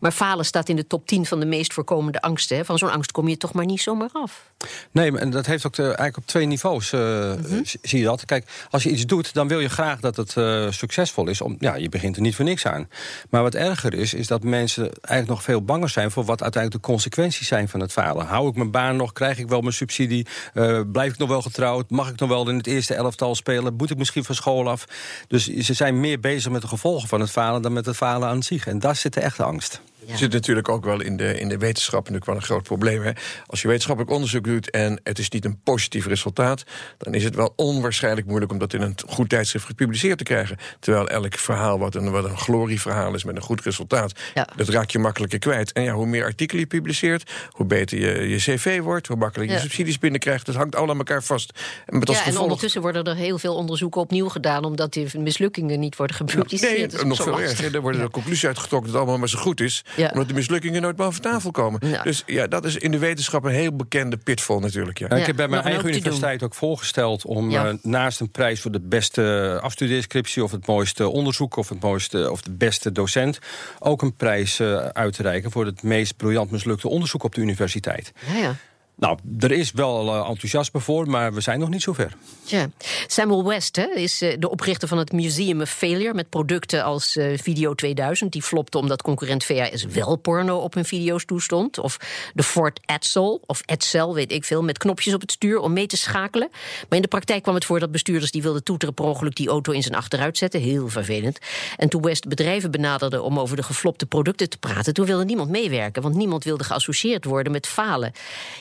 maar 0.00 0.12
falen 0.12 0.44
staat 0.44 0.68
in 0.68 0.76
de 0.76 0.86
top 0.86 1.06
10 1.06 1.26
van 1.26 1.40
de 1.40 1.46
meest 1.46 1.72
voorkomende 1.72 2.20
angsten. 2.20 2.56
Hè? 2.56 2.64
Van 2.64 2.78
zo'n 2.78 2.90
angst 2.90 3.12
kom 3.12 3.28
je 3.28 3.36
toch 3.36 3.52
maar 3.52 3.64
niet 3.64 3.80
zomaar 3.80 4.08
af. 4.12 4.50
Nee, 4.90 5.18
en 5.18 5.30
dat 5.30 5.46
heeft 5.46 5.66
ook 5.66 5.74
de, 5.74 5.82
eigenlijk 5.82 6.16
op 6.16 6.26
twee 6.26 6.46
niveaus, 6.46 6.92
uh, 6.92 7.00
mm 7.00 7.44
-hmm. 7.44 7.62
zie 7.82 7.98
je 7.98 8.04
dat. 8.04 8.24
Kijk, 8.24 8.66
als 8.70 8.82
je 8.82 8.90
iets 8.90 9.06
doet, 9.06 9.34
dan 9.34 9.48
wil 9.48 9.60
je 9.60 9.68
graag 9.68 10.00
dat 10.00 10.16
het 10.16 10.34
succesvol 10.74 11.28
is. 11.28 11.40
Om, 11.40 11.56
ja, 11.58 11.74
je 11.74 11.88
begint 11.88 12.16
er 12.16 12.22
niet 12.22 12.34
voor 12.34 12.44
niks 12.44 12.66
aan. 12.66 12.88
Maar 13.30 13.42
wat 13.42 13.54
erger 13.54 13.94
is, 13.94 14.14
is 14.14 14.26
dat 14.26 14.42
mensen 14.42 14.82
eigenlijk 14.82 15.28
nog 15.28 15.42
veel 15.42 15.64
banger 15.64 15.88
zijn... 15.88 16.10
voor 16.10 16.24
wat 16.24 16.42
uiteindelijk 16.42 16.82
de 16.82 16.90
consequenties 16.90 17.48
zijn 17.48 17.68
van 17.68 17.80
het 17.80 17.92
falen. 17.92 18.26
Hou 18.26 18.48
ik 18.48 18.54
mijn 18.54 18.70
baan 18.70 18.96
nog, 18.96 19.12
krijg 19.12 19.38
ik 19.38 19.48
wel 19.48 19.57
mijn 19.62 19.74
subsidie? 19.74 20.26
Uh, 20.54 20.80
blijf 20.92 21.12
ik 21.12 21.18
nog 21.18 21.28
wel 21.28 21.42
getrouwd? 21.42 21.90
Mag 21.90 22.08
ik 22.08 22.20
nog 22.20 22.28
wel 22.28 22.48
in 22.48 22.56
het 22.56 22.66
eerste 22.66 22.94
elftal 22.94 23.34
spelen? 23.34 23.74
Moet 23.76 23.90
ik 23.90 23.98
misschien 23.98 24.24
van 24.24 24.34
school 24.34 24.68
af? 24.68 24.84
Dus 25.28 25.46
ze 25.46 25.74
zijn 25.74 26.00
meer 26.00 26.20
bezig 26.20 26.52
met 26.52 26.62
de 26.62 26.68
gevolgen 26.68 27.08
van 27.08 27.20
het 27.20 27.30
falen... 27.30 27.62
dan 27.62 27.72
met 27.72 27.86
het 27.86 27.96
falen 27.96 28.28
aan 28.28 28.42
zich. 28.42 28.66
En 28.66 28.78
daar 28.78 28.96
zit 28.96 29.14
de 29.14 29.20
echte 29.20 29.42
angst. 29.42 29.80
Ja. 30.06 30.16
zit 30.16 30.32
natuurlijk 30.32 30.68
ook 30.68 30.84
wel 30.84 31.00
in 31.00 31.16
de, 31.16 31.40
in 31.40 31.48
de 31.48 31.58
wetenschap 31.58 31.98
natuurlijk 31.98 32.26
wel 32.26 32.34
een 32.34 32.42
groot 32.42 32.62
probleem. 32.62 33.02
Hè? 33.02 33.10
Als 33.46 33.62
je 33.62 33.68
wetenschappelijk 33.68 34.14
onderzoek 34.14 34.44
doet 34.44 34.70
en 34.70 35.00
het 35.02 35.18
is 35.18 35.28
niet 35.28 35.44
een 35.44 35.60
positief 35.62 36.06
resultaat... 36.06 36.64
dan 36.98 37.14
is 37.14 37.24
het 37.24 37.34
wel 37.34 37.52
onwaarschijnlijk 37.56 38.26
moeilijk 38.26 38.52
om 38.52 38.58
dat 38.58 38.72
in 38.72 38.80
een 38.80 38.96
goed 39.06 39.28
tijdschrift 39.28 39.66
gepubliceerd 39.66 40.18
te 40.18 40.24
krijgen. 40.24 40.56
Terwijl 40.80 41.08
elk 41.08 41.34
verhaal 41.34 41.78
wat 41.78 41.94
een, 41.94 42.10
wat 42.10 42.24
een 42.24 42.36
glorieverhaal 42.36 43.14
is 43.14 43.24
met 43.24 43.36
een 43.36 43.42
goed 43.42 43.62
resultaat... 43.62 44.12
Ja. 44.34 44.48
dat 44.56 44.68
raak 44.68 44.90
je 44.90 44.98
makkelijker 44.98 45.38
kwijt. 45.38 45.72
En 45.72 45.82
ja, 45.82 45.92
hoe 45.92 46.06
meer 46.06 46.24
artikelen 46.24 46.62
je 46.62 46.68
publiceert, 46.68 47.30
hoe 47.50 47.66
beter 47.66 47.98
je, 47.98 48.28
je 48.28 48.36
cv 48.36 48.80
wordt... 48.80 49.06
hoe 49.06 49.16
makkelijker 49.16 49.56
je 49.56 49.62
subsidies 49.62 49.98
binnenkrijgt. 49.98 50.46
Dat 50.46 50.54
hangt 50.54 50.74
allemaal 50.74 50.92
aan 50.92 50.98
elkaar 50.98 51.22
vast. 51.22 51.52
En, 51.86 51.98
met 51.98 52.08
ja, 52.08 52.14
gevolg... 52.14 52.34
en 52.34 52.40
ondertussen 52.42 52.80
worden 52.80 53.04
er 53.04 53.16
heel 53.16 53.38
veel 53.38 53.54
onderzoeken 53.54 54.00
opnieuw 54.00 54.28
gedaan... 54.28 54.64
omdat 54.64 54.92
die 54.92 55.18
mislukkingen 55.18 55.80
niet 55.80 55.96
worden 55.96 56.16
gepubliceerd. 56.16 56.92
Nee, 56.92 57.04
nog 57.04 57.22
veel 57.22 57.40
erger. 57.40 57.74
Er 57.74 57.80
worden 57.80 58.00
de 58.00 58.10
conclusies 58.10 58.46
uitgetrokken 58.46 58.92
dat 58.92 59.00
het 59.00 59.08
allemaal 59.08 59.18
maar 59.18 59.28
zo 59.28 59.38
goed 59.38 59.60
is... 59.60 59.84
Ja. 59.96 60.08
Omdat 60.12 60.28
de 60.28 60.34
mislukkingen 60.34 60.82
nooit 60.82 60.96
boven 60.96 61.22
tafel 61.22 61.50
komen. 61.50 61.80
Nou. 61.90 62.02
Dus 62.02 62.22
ja, 62.26 62.46
dat 62.46 62.64
is 62.64 62.76
in 62.76 62.90
de 62.90 62.98
wetenschap 62.98 63.44
een 63.44 63.50
heel 63.52 63.76
bekende 63.76 64.16
pitfall 64.16 64.58
natuurlijk. 64.58 64.98
Ja. 64.98 65.06
Ja, 65.10 65.16
ik 65.16 65.26
heb 65.26 65.36
bij 65.36 65.48
mijn 65.48 65.62
nog 65.62 65.72
eigen 65.72 65.88
universiteit 65.90 66.42
ook 66.42 66.54
voorgesteld 66.54 67.24
om 67.24 67.50
Ja. 67.50 67.66
eh, 67.66 67.74
naast 67.82 68.20
een 68.20 68.30
prijs 68.30 68.60
voor 68.60 68.70
de 68.70 68.80
beste 68.80 69.58
afstudeerscriptie 69.62 70.42
of 70.44 70.50
het 70.50 70.66
mooiste 70.66 71.08
onderzoek 71.08 71.56
of 71.56 71.68
het 71.68 71.80
mooiste 71.80 72.30
of 72.30 72.42
de 72.42 72.50
beste 72.50 72.92
docent 72.92 73.38
ook 73.78 74.02
een 74.02 74.14
prijs 74.14 74.60
eh, 74.60 74.76
uit 74.76 75.12
te 75.14 75.22
reiken 75.22 75.50
voor 75.50 75.64
het 75.66 75.82
meest 75.82 76.16
briljant 76.16 76.50
mislukte 76.50 76.88
onderzoek 76.88 77.22
op 77.22 77.34
de 77.34 77.40
universiteit. 77.40 78.12
Ja, 78.32 78.38
ja. 78.38 78.54
Nou, 78.98 79.18
er 79.38 79.52
is 79.52 79.72
wel 79.72 80.08
eh, 80.08 80.28
enthousiasme 80.28 80.80
voor, 80.80 81.08
maar 81.08 81.34
we 81.34 81.40
zijn 81.40 81.58
nog 81.58 81.68
niet 81.68 81.82
zo 81.82 81.92
ver. 81.92 82.16
Tja. 82.44 82.70
Samuel 83.06 83.44
West 83.44 83.76
hè, 83.76 83.86
is 83.94 84.22
eh, 84.22 84.36
de 84.38 84.50
oprichter 84.50 84.88
van 84.88 84.98
het 84.98 85.12
Museum 85.12 85.60
of 85.60 85.70
Failure... 85.70 86.14
met 86.14 86.28
producten 86.28 86.84
als 86.84 87.16
eh, 87.16 87.38
Video 87.38 87.74
2000. 87.74 88.32
Die 88.32 88.42
flopte 88.42 88.78
omdat 88.78 89.02
concurrent 89.02 89.44
VHS 89.44 89.84
wel 89.84 90.16
porno 90.16 90.58
op 90.58 90.74
hun 90.74 90.84
video's 90.84 91.24
toestond. 91.24 91.78
Of 91.78 91.96
de 92.34 92.42
Ford 92.42 92.80
Edsel, 92.86 93.40
of 93.46 93.62
Edsel, 93.66 94.14
weet 94.14 94.32
ik 94.32 94.44
veel... 94.44 94.62
met 94.62 94.78
knopjes 94.78 95.14
op 95.14 95.20
het 95.20 95.32
stuur 95.32 95.58
om 95.58 95.72
mee 95.72 95.86
te 95.86 95.96
schakelen. 95.96 96.48
Maar 96.88 96.96
in 96.96 97.02
de 97.02 97.08
praktijk 97.08 97.42
kwam 97.42 97.54
het 97.54 97.64
voor 97.64 97.80
dat 97.80 97.90
bestuurders... 97.90 98.30
die 98.30 98.42
wilden 98.42 98.64
toeteren 98.64 98.94
per 98.94 99.04
ongeluk 99.04 99.36
die 99.36 99.48
auto 99.48 99.72
in 99.72 99.82
zijn 99.82 99.94
achteruit 99.94 100.38
zetten. 100.38 100.60
Heel 100.60 100.88
vervelend. 100.88 101.38
En 101.76 101.88
toen 101.88 102.02
West 102.02 102.28
bedrijven 102.28 102.70
benaderde 102.70 103.22
om 103.22 103.38
over 103.38 103.56
de 103.56 103.62
geflopte 103.62 104.06
producten 104.06 104.48
te 104.48 104.58
praten... 104.58 104.94
toen 104.94 105.06
wilde 105.06 105.24
niemand 105.24 105.50
meewerken, 105.50 106.02
want 106.02 106.14
niemand 106.14 106.44
wilde 106.44 106.64
geassocieerd 106.64 107.24
worden 107.24 107.52
met 107.52 107.66
falen. 107.66 108.12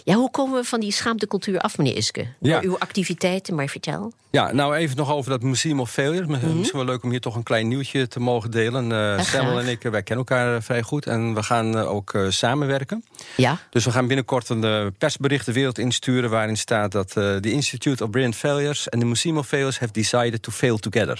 Ja, 0.03 0.15
hoe 0.15 0.25
komen 0.31 0.59
we 0.59 0.65
van 0.67 0.79
die 0.79 0.91
schaamtecultuur 0.91 1.59
af, 1.59 1.77
meneer 1.77 1.95
Iske? 1.95 2.27
Door 2.39 2.51
Ja. 2.51 2.61
uw 2.61 2.77
activiteiten, 2.77 3.55
maar 3.55 3.67
vertel. 3.67 4.11
Ja, 4.29 4.51
nou 4.53 4.75
even 4.75 4.97
nog 4.97 5.11
over 5.11 5.29
dat 5.31 5.41
Museum 5.41 5.79
of 5.79 5.91
Failure. 5.91 6.27
Misschien 6.27 6.77
wel 6.79 6.85
leuk 6.85 7.03
om 7.03 7.09
hier 7.09 7.21
toch 7.21 7.35
een 7.35 7.43
klein 7.43 7.67
nieuwtje 7.67 8.07
te 8.07 8.19
mogen 8.19 8.51
delen. 8.51 8.91
Eh 8.91 8.95
Mhm. 8.97 9.17
Ja, 9.17 9.23
Samuel 9.23 9.59
en 9.59 9.67
ik, 9.67 9.83
eh, 9.83 9.91
wij 9.91 10.03
kennen 10.03 10.25
elkaar 10.27 10.55
eh, 10.55 10.61
vrij 10.61 10.81
goed 10.81 11.05
en 11.05 11.33
we 11.33 11.43
gaan 11.43 11.77
eh, 11.77 11.91
ook 11.91 12.13
eh, 12.13 12.25
samenwerken. 12.29 13.03
Ja. 13.37 13.57
Dus 13.69 13.85
we 13.85 13.91
gaan 13.91 14.07
binnenkort 14.07 14.49
een 14.49 14.63
eh, 14.63 14.85
persbericht 14.97 15.45
de 15.45 15.53
wereld 15.53 15.77
insturen... 15.77 16.29
waarin 16.29 16.57
staat 16.57 16.91
dat 16.91 17.17
eh 17.17 17.35
the 17.35 17.51
Institute 17.51 18.03
of 18.03 18.09
Brilliant 18.09 18.35
Failures... 18.35 18.89
en 18.89 18.99
the 18.99 19.05
Museum 19.05 19.37
of 19.37 19.47
Failures 19.47 19.79
have 19.79 19.91
decided 19.93 20.43
to 20.43 20.51
fail 20.51 20.77
together. 20.77 21.19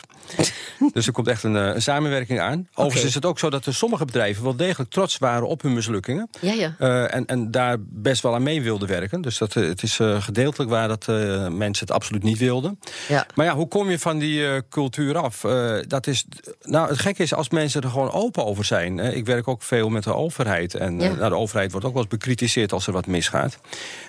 dus 0.94 1.08
er 1.08 1.14
komt 1.14 1.28
echt 1.28 1.44
een, 1.44 1.56
eh, 1.56 1.66
een 1.76 1.82
samenwerking 1.82 2.40
aan. 2.40 2.68
Overigens 2.74 3.04
is 3.06 3.14
het 3.14 3.26
ook 3.26 3.40
zo 3.40 3.50
dat 3.50 3.66
er 3.66 3.74
sommige 3.76 4.06
bedrijven... 4.06 4.44
wel 4.44 4.56
degelijk 4.56 4.90
trots 4.90 5.18
waren 5.18 5.48
op 5.48 5.62
hun 5.62 5.74
mislukkingen. 5.74 6.30
Ja, 6.42 6.54
ja. 6.54 6.76
Eh, 6.80 7.16
en, 7.16 7.26
en 7.26 7.52
daar 7.52 7.76
best 7.80 8.22
wel 8.22 8.34
aan 8.36 8.44
mee 8.44 8.62
wilden 8.62 8.88
werken. 8.88 8.97
Dus 9.06 9.38
dat, 9.38 9.56
eh, 9.56 9.68
het 9.68 9.84
is 9.84 10.00
eh, 10.00 10.22
gedeeltelijk 10.22 10.70
waar 10.70 10.88
dat 10.88 11.08
eh, 11.08 11.48
mensen 11.48 11.86
het 11.88 11.92
absoluut 11.96 12.24
niet 12.24 12.38
wilden. 12.38 12.80
Ja. 13.08 13.26
Maar 13.36 13.46
ja, 13.46 13.56
hoe 13.56 13.68
kom 13.68 13.90
je 13.90 14.00
van 14.00 14.18
die 14.20 14.68
cultuur 14.70 15.18
af? 15.18 15.42
Dat 15.88 16.08
is, 16.08 16.26
nou, 16.62 16.90
het 16.90 17.00
gekke 17.00 17.24
is 17.24 17.34
als 17.34 17.50
mensen 17.50 17.82
er 17.82 17.90
gewoon 17.90 18.12
open 18.12 18.46
over 18.46 18.66
zijn. 18.66 19.00
Ik 19.00 19.26
werk 19.26 19.48
ook 19.48 19.62
veel 19.64 19.90
met 19.90 20.04
de 20.04 20.14
overheid. 20.14 20.74
En 20.76 21.00
Ja. 21.00 21.14
nou, 21.14 21.30
de 21.30 21.36
overheid 21.36 21.72
wordt 21.72 21.86
ook 21.86 21.94
wel 21.94 22.02
eens 22.02 22.12
bekritiseerd 22.12 22.72
als 22.74 22.88
er 22.88 22.94
wat 22.94 23.08
misgaat. 23.08 23.58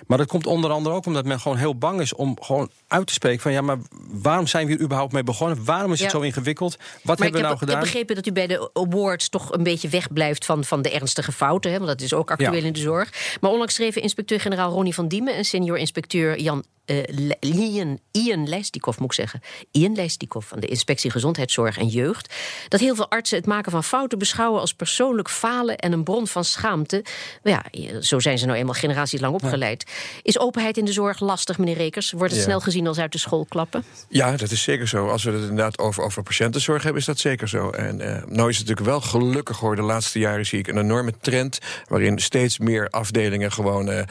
Maar 0.07 0.17
dat 0.17 0.27
komt 0.27 0.45
onder 0.45 0.71
andere 0.71 0.95
ook 0.95 1.05
omdat 1.05 1.25
men 1.25 1.39
gewoon 1.39 1.57
heel 1.57 1.75
bang 1.77 2.01
is 2.01 2.13
om 2.15 2.37
gewoon 2.41 2.69
uit 2.87 3.07
te 3.07 3.13
spreken 3.13 3.41
van 3.41 3.51
ja, 3.51 3.61
maar 3.61 3.77
waarom 4.11 4.47
zijn 4.47 4.65
we 4.67 4.71
hier 4.71 4.81
überhaupt 4.81 5.13
mee 5.13 5.23
begonnen? 5.23 5.65
Waarom 5.65 5.91
is 5.91 5.99
het 5.99 6.11
Ja. 6.11 6.17
zo 6.17 6.23
ingewikkeld? 6.23 6.71
Wat 6.77 6.81
Maar 6.81 7.15
hebben 7.15 7.15
we 7.15 7.25
heb, 7.25 7.33
nou 7.41 7.53
ik 7.53 7.59
heb 7.59 7.69
gedaan? 7.69 7.83
begrepen 7.83 8.15
dat 8.15 8.27
u 8.27 8.31
bij 8.31 8.47
de 8.47 8.69
awards 8.73 9.29
toch 9.29 9.51
een 9.51 9.63
beetje 9.63 9.87
wegblijft 9.89 10.45
van, 10.45 10.63
van 10.63 10.81
de 10.81 10.91
ernstige 10.91 11.31
fouten. 11.31 11.71
Hè, 11.71 11.77
want 11.77 11.89
dat 11.89 12.01
is 12.01 12.13
ook 12.13 12.31
actueel 12.31 12.63
in 12.63 12.73
de 12.73 12.79
zorg. 12.79 13.37
Maar 13.41 13.51
onlangs 13.51 13.73
schreven 13.73 14.01
inspecteur-generaal 14.01 14.71
Ronnie 14.79 14.95
van 14.97 15.07
Diemen 15.07 15.35
en 15.35 15.45
senior 15.45 15.77
inspecteur 15.77 16.39
Jan 16.39 16.63
Le- 17.05 17.37
Ian, 17.39 17.99
Ian 18.11 18.47
Lijstikov, 18.49 18.97
moet 18.97 19.07
ik 19.07 19.13
zeggen. 19.13 19.41
Ian 19.71 19.95
Lijstikov 19.95 20.45
van 20.47 20.59
de 20.59 20.67
Inspectie 20.67 21.11
Gezondheidszorg 21.11 21.77
en 21.77 21.87
Jeugd. 21.87 22.33
Dat 22.67 22.79
heel 22.79 22.95
veel 22.95 23.09
artsen 23.09 23.37
het 23.37 23.45
maken 23.45 23.71
van 23.71 23.83
fouten 23.83 24.17
beschouwen 24.17 24.61
als 24.61 24.73
persoonlijk 24.73 25.29
falen 25.29 25.77
en 25.77 25.91
een 25.91 26.03
bron 26.03 26.27
van 26.27 26.43
schaamte. 26.45 27.03
Maar 27.43 27.69
ja, 27.71 28.01
zo 28.01 28.19
zijn 28.19 28.37
ze 28.37 28.45
nou 28.45 28.57
eenmaal 28.57 28.73
generaties 28.73 29.19
lang 29.19 29.33
opgeleid. 29.33 29.85
Is 30.21 30.39
openheid 30.39 30.77
in 30.77 30.85
de 30.85 30.91
zorg 30.93 31.19
lastig, 31.19 31.57
meneer 31.57 31.75
Rekers? 31.75 32.11
Wordt 32.11 32.31
het 32.33 32.41
Ja. 32.41 32.47
snel 32.47 32.59
gezien 32.59 32.87
als 32.87 32.97
uit 32.99 33.11
de 33.11 33.17
school 33.17 33.45
klappen? 33.49 33.83
Ja, 34.07 34.35
dat 34.37 34.51
is 34.51 34.61
zeker 34.63 34.87
zo. 34.87 35.07
Als 35.07 35.23
we 35.23 35.31
het 35.31 35.41
inderdaad 35.41 35.79
over, 35.79 36.03
over 36.03 36.23
patiëntenzorg 36.23 36.83
hebben, 36.83 37.01
is 37.01 37.07
dat 37.07 37.19
zeker 37.19 37.47
zo. 37.49 37.69
En 37.69 38.01
eh 38.01 38.07
nou 38.25 38.49
is 38.49 38.57
het 38.57 38.67
natuurlijk 38.67 38.79
wel 38.87 39.01
gelukkig 39.01 39.57
hoor. 39.57 39.75
De 39.75 39.81
laatste 39.81 40.19
jaren 40.19 40.45
zie 40.45 40.59
ik 40.59 40.67
een 40.67 40.77
enorme 40.77 41.13
trend 41.21 41.59
waarin 41.87 42.19
steeds 42.19 42.57
meer 42.59 42.89
afdelingen 42.89 43.51
gewoon 43.51 43.89
eh 43.89 44.03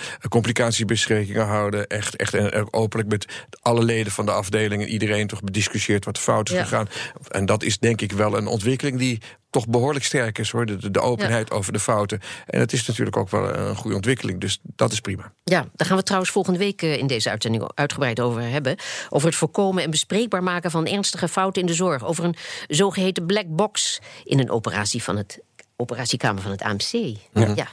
complicatiebesprekingen 0.58 1.46
houden. 1.46 1.86
Echt, 1.86 2.16
echt 2.16 2.34
eh, 2.34 2.62
openlijk 2.70 3.08
met 3.08 3.26
alle 3.62 3.82
leden 3.84 4.12
van 4.12 4.26
de 4.26 4.32
afdelingen. 4.32 4.88
Iedereen 4.88 5.26
toch 5.26 5.40
bediscussieerd 5.42 6.04
wat 6.04 6.18
fout 6.18 6.48
is 6.48 6.54
Ja. 6.56 6.62
gegaan. 6.62 6.88
En 7.28 7.46
dat 7.46 7.62
is 7.62 7.78
denk 7.78 8.00
ik 8.00 8.12
wel 8.12 8.36
een 8.36 8.46
ontwikkeling 8.46 8.98
die 8.98 9.20
toch 9.50 9.68
behoorlijk 9.68 10.04
sterk 10.04 10.38
is 10.38 10.50
hoor. 10.50 10.66
De, 10.66 10.90
de- 10.90 11.00
openheid 11.00 11.50
over 11.50 11.72
de 11.72 11.78
fouten. 11.80 12.20
En 12.46 12.60
het 12.60 12.72
is 12.72 12.86
natuurlijk 12.86 13.16
ook 13.16 13.30
wel 13.30 13.54
een 13.56 13.76
goede 13.76 13.96
ontwikkeling. 13.96 14.40
Dus 14.40 14.58
dat 14.62 14.92
is 14.92 15.00
prima. 15.00 15.32
Ja, 15.44 15.66
daar 15.74 15.86
gaan 15.86 15.96
we 15.96 16.02
trouwens 16.02 16.30
volgende 16.32 16.58
week 16.58 16.82
eh, 16.82 16.96
in 16.96 17.06
deze 17.06 17.30
uitzending 17.30 17.70
uitgebreid 17.74 18.20
over 18.20 18.42
hebben. 18.42 18.76
Over 19.08 19.28
het 19.28 19.36
voorkomen 19.36 19.82
en 19.82 19.90
bespreekbaar 19.90 20.42
maken 20.42 20.70
van 20.70 20.86
ernstige 20.86 21.28
fouten 21.28 21.60
in 21.60 21.66
de 21.66 21.74
zorg. 21.74 22.04
Over 22.04 22.24
een 22.24 22.36
zogeheten 22.68 23.26
black 23.26 23.46
box 23.48 24.00
in 24.24 24.38
een 24.38 24.50
operatie 24.50 25.02
van 25.02 25.16
het 25.16 25.40
operatiekamer 25.76 26.42
van 26.42 26.50
het 26.50 26.62
AMC. 26.62 27.16
Ja. 27.32 27.68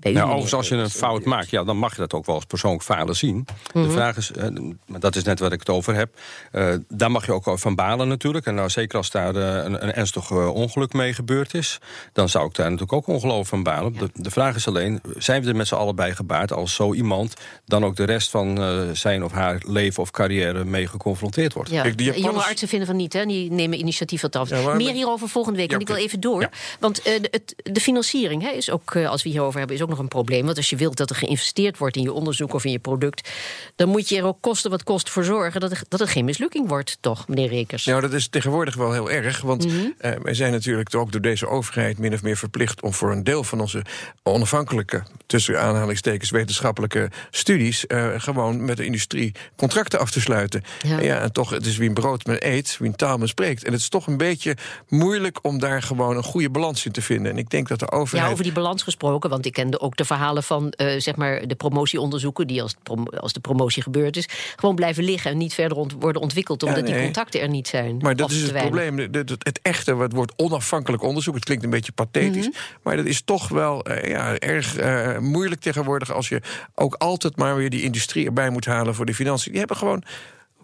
Bij 0.00 0.10
u, 0.10 0.14
Nou, 0.14 0.26
meneer 0.26 0.40
overigens, 0.42 0.70
als 0.70 0.78
je 0.78 0.84
een 0.84 0.90
fout 1.00 1.24
maakt, 1.24 1.50
ja, 1.50 1.64
dan 1.64 1.76
mag 1.76 1.92
je 1.94 2.00
dat 2.00 2.12
ook 2.12 2.26
wel 2.26 2.34
als 2.34 2.44
persoonlijk 2.44 2.82
falen 2.82 3.16
zien. 3.16 3.46
Mhm. 3.74 3.84
De 3.84 3.90
vraag 3.90 4.16
is, 4.16 4.32
eh, 4.32 4.48
maar 4.86 5.00
dat 5.00 5.16
is 5.16 5.22
net 5.22 5.38
wat 5.40 5.52
ik 5.52 5.58
het 5.58 5.68
over 5.68 5.94
heb. 5.94 6.14
eh, 6.52 6.74
daar 6.88 7.10
mag 7.10 7.26
je 7.26 7.32
ook 7.32 7.58
van 7.58 7.74
balen 7.74 8.08
natuurlijk. 8.08 8.46
En 8.46 8.54
nou, 8.54 8.68
zeker 8.68 8.96
als 8.98 9.10
daar 9.10 9.36
eh, 9.36 9.64
een, 9.64 9.82
een 9.82 9.92
ernstig 9.92 10.30
ongeluk 10.30 10.92
mee 10.92 11.12
gebeurd 11.14 11.54
is, 11.54 11.78
dan 12.12 12.28
zou 12.28 12.46
ik 12.46 12.54
daar 12.54 12.64
natuurlijk 12.64 12.92
ook 12.92 13.06
ongelooflijk 13.06 13.46
van 13.48 13.62
balen. 13.62 13.92
De, 13.92 14.10
de 14.14 14.30
vraag 14.30 14.56
is 14.56 14.66
alleen, 14.68 15.00
zijn 15.16 15.42
we 15.42 15.48
er 15.48 15.56
met 15.56 15.66
z'n 15.68 15.74
allen 15.74 15.96
bij 15.96 16.14
gebaard 16.14 16.52
als 16.52 16.74
zo 16.74 16.94
iemand 16.94 17.34
dan 17.64 17.84
ook 17.84 17.96
de 17.96 18.04
rest 18.04 18.30
van 18.30 18.58
eh, 18.62 18.80
zijn 18.92 19.24
of 19.24 19.32
haar 19.32 19.62
leven 19.66 20.02
of 20.02 20.10
carrière 20.10 20.64
mee 20.64 20.86
geconfronteerd 20.86 21.52
wordt? 21.52 21.70
Ja, 21.70 21.82
Kijk, 21.82 22.00
jonge 22.00 22.42
artsen 22.44 22.68
vinden 22.68 22.86
van 22.86 22.96
niet, 22.96 23.12
hè? 23.12 23.24
die 23.26 23.50
nemen 23.52 23.78
initiatief 23.78 24.20
wat 24.20 24.36
af. 24.36 24.48
Ja, 24.48 24.60
maar- 24.62 24.76
Meer 24.76 24.92
hierover 24.92 25.28
volgende 25.28 25.58
week, 25.58 25.70
Ja, 25.70 25.76
want 25.76 25.88
ik 25.88 25.94
wil 25.94 26.04
even 26.04 26.20
door. 26.20 26.40
Ja. 26.40 26.50
Want 26.80 27.02
eh, 27.02 27.20
de, 27.22 27.28
het, 27.30 27.54
de 27.72 27.80
financiering 27.80 28.42
hè, 28.42 28.48
is 28.50 28.70
ook, 28.70 28.96
als 28.96 29.22
we 29.22 29.28
hierover 29.28 29.58
hebben, 29.58 29.76
is 29.76 29.82
ook 29.82 29.87
nog 29.88 29.98
een 29.98 30.08
probleem. 30.08 30.44
Want 30.44 30.56
als 30.56 30.70
je 30.70 30.76
wilt 30.76 30.96
dat 30.96 31.10
er 31.10 31.16
geïnvesteerd 31.16 31.78
wordt 31.78 31.96
in 31.96 32.02
je 32.02 32.12
onderzoek 32.12 32.54
of 32.54 32.64
in 32.64 32.70
je 32.70 32.78
product... 32.78 33.30
dan 33.76 33.88
moet 33.88 34.08
je 34.08 34.16
er 34.16 34.24
ook 34.24 34.40
kosten 34.40 34.70
wat 34.70 34.82
kost 34.82 35.10
voor 35.10 35.24
zorgen 35.24 35.60
dat, 35.60 35.70
er, 35.70 35.82
dat 35.88 36.00
het 36.00 36.08
geen 36.08 36.24
mislukking 36.24 36.68
wordt, 36.68 36.98
toch, 37.00 37.28
meneer 37.28 37.48
Rekers? 37.48 37.84
Nou, 37.84 38.00
dat 38.00 38.12
is 38.12 38.28
tegenwoordig 38.28 38.74
wel 38.74 38.92
heel 38.92 39.10
erg. 39.10 39.40
Want 39.40 39.66
eh, 39.98 40.12
wij 40.22 40.34
zijn 40.34 40.52
natuurlijk 40.52 40.94
ook 40.94 41.12
door 41.12 41.20
deze 41.20 41.48
overheid 41.48 41.98
min 41.98 42.12
of 42.12 42.22
meer 42.22 42.36
verplicht 42.36 42.82
om 42.82 42.92
voor 42.92 43.12
een 43.12 43.24
deel 43.24 43.44
van 43.44 43.60
onze 43.60 43.84
onafhankelijke, 44.22 45.02
tussen 45.26 45.60
aanhalingstekens, 45.60 46.30
wetenschappelijke 46.30 47.10
studies, 47.30 47.86
eh, 47.86 48.08
gewoon 48.16 48.64
met 48.64 48.76
de 48.76 48.84
industrie 48.84 49.34
contracten 49.56 49.98
af 49.98 50.10
te 50.10 50.20
sluiten. 50.20 50.62
Ja. 50.82 50.98
En, 50.98 51.04
ja, 51.04 51.20
en 51.20 51.32
toch, 51.32 51.50
het 51.50 51.66
is 51.66 51.76
wie 51.76 51.88
een 51.88 51.94
brood 51.94 52.26
men 52.26 52.48
eet, 52.48 52.76
wie 52.78 52.88
een 52.88 52.96
taal 52.96 53.18
men 53.18 53.28
spreekt. 53.28 53.64
En 53.64 53.72
het 53.72 53.80
is 53.80 53.88
toch 53.88 54.06
een 54.06 54.16
beetje 54.16 54.56
moeilijk 54.88 55.38
om 55.42 55.58
daar 55.58 55.82
gewoon 55.82 56.16
een 56.16 56.22
goede 56.22 56.50
balans 56.50 56.86
in 56.86 56.92
te 56.92 57.02
vinden. 57.02 57.32
En 57.32 57.38
ik 57.38 57.50
denk 57.50 57.68
dat 57.68 57.78
de 57.78 57.90
overheid. 57.90 58.26
Ja, 58.26 58.32
over 58.32 58.44
die 58.44 58.52
balans 58.52 58.82
gesproken, 58.82 59.30
want 59.30 59.46
ik 59.46 59.56
ook 59.80 59.96
de 59.96 60.04
verhalen 60.04 60.42
van 60.42 60.70
eh, 60.70 61.00
zeg 61.00 61.16
maar 61.16 61.46
de 61.46 61.54
promotieonderzoeken, 61.54 62.46
die 62.46 62.62
als, 62.62 62.74
prom- 62.82 63.08
als 63.08 63.32
de 63.32 63.40
promotie 63.40 63.82
gebeurd 63.82 64.16
is, 64.16 64.28
gewoon 64.56 64.74
blijven 64.74 65.04
liggen 65.04 65.30
en 65.30 65.36
niet 65.36 65.54
verder 65.54 65.78
ont- 65.78 65.94
worden 66.00 66.22
ontwikkeld, 66.22 66.62
omdat 66.62 66.84
die 66.84 66.94
nee. 66.94 67.04
contacten 67.04 67.40
er 67.40 67.48
niet 67.48 67.68
zijn. 67.68 67.96
Maar 67.96 68.16
dat 68.16 68.30
is 68.30 68.42
het 68.42 68.50
weinig. 68.50 68.74
probleem. 68.74 69.10
Het 69.38 69.60
echte, 69.62 69.96
het 69.96 70.12
woord 70.12 70.32
onafhankelijk 70.36 71.02
onderzoek. 71.02 71.34
Het 71.34 71.44
klinkt 71.44 71.64
een 71.64 71.70
beetje 71.70 71.92
pathetisch. 71.92 72.48
Mhm. 72.48 72.56
Maar 72.82 72.96
dat 72.96 73.06
is 73.06 73.22
toch 73.22 73.48
wel 73.48 73.84
eh, 73.84 74.10
ja, 74.10 74.38
erg 74.38 74.76
eh, 74.76 75.18
moeilijk 75.18 75.60
tegenwoordig. 75.60 76.12
als 76.12 76.28
je 76.28 76.40
ook 76.74 76.94
altijd 76.94 77.36
maar 77.36 77.56
weer 77.56 77.70
die 77.70 77.82
industrie 77.82 78.26
erbij 78.26 78.50
moet 78.50 78.64
halen 78.64 78.94
voor 78.94 79.06
de 79.06 79.14
financiën. 79.14 79.50
Die 79.50 79.58
hebben 79.58 79.76
gewoon, 79.76 80.02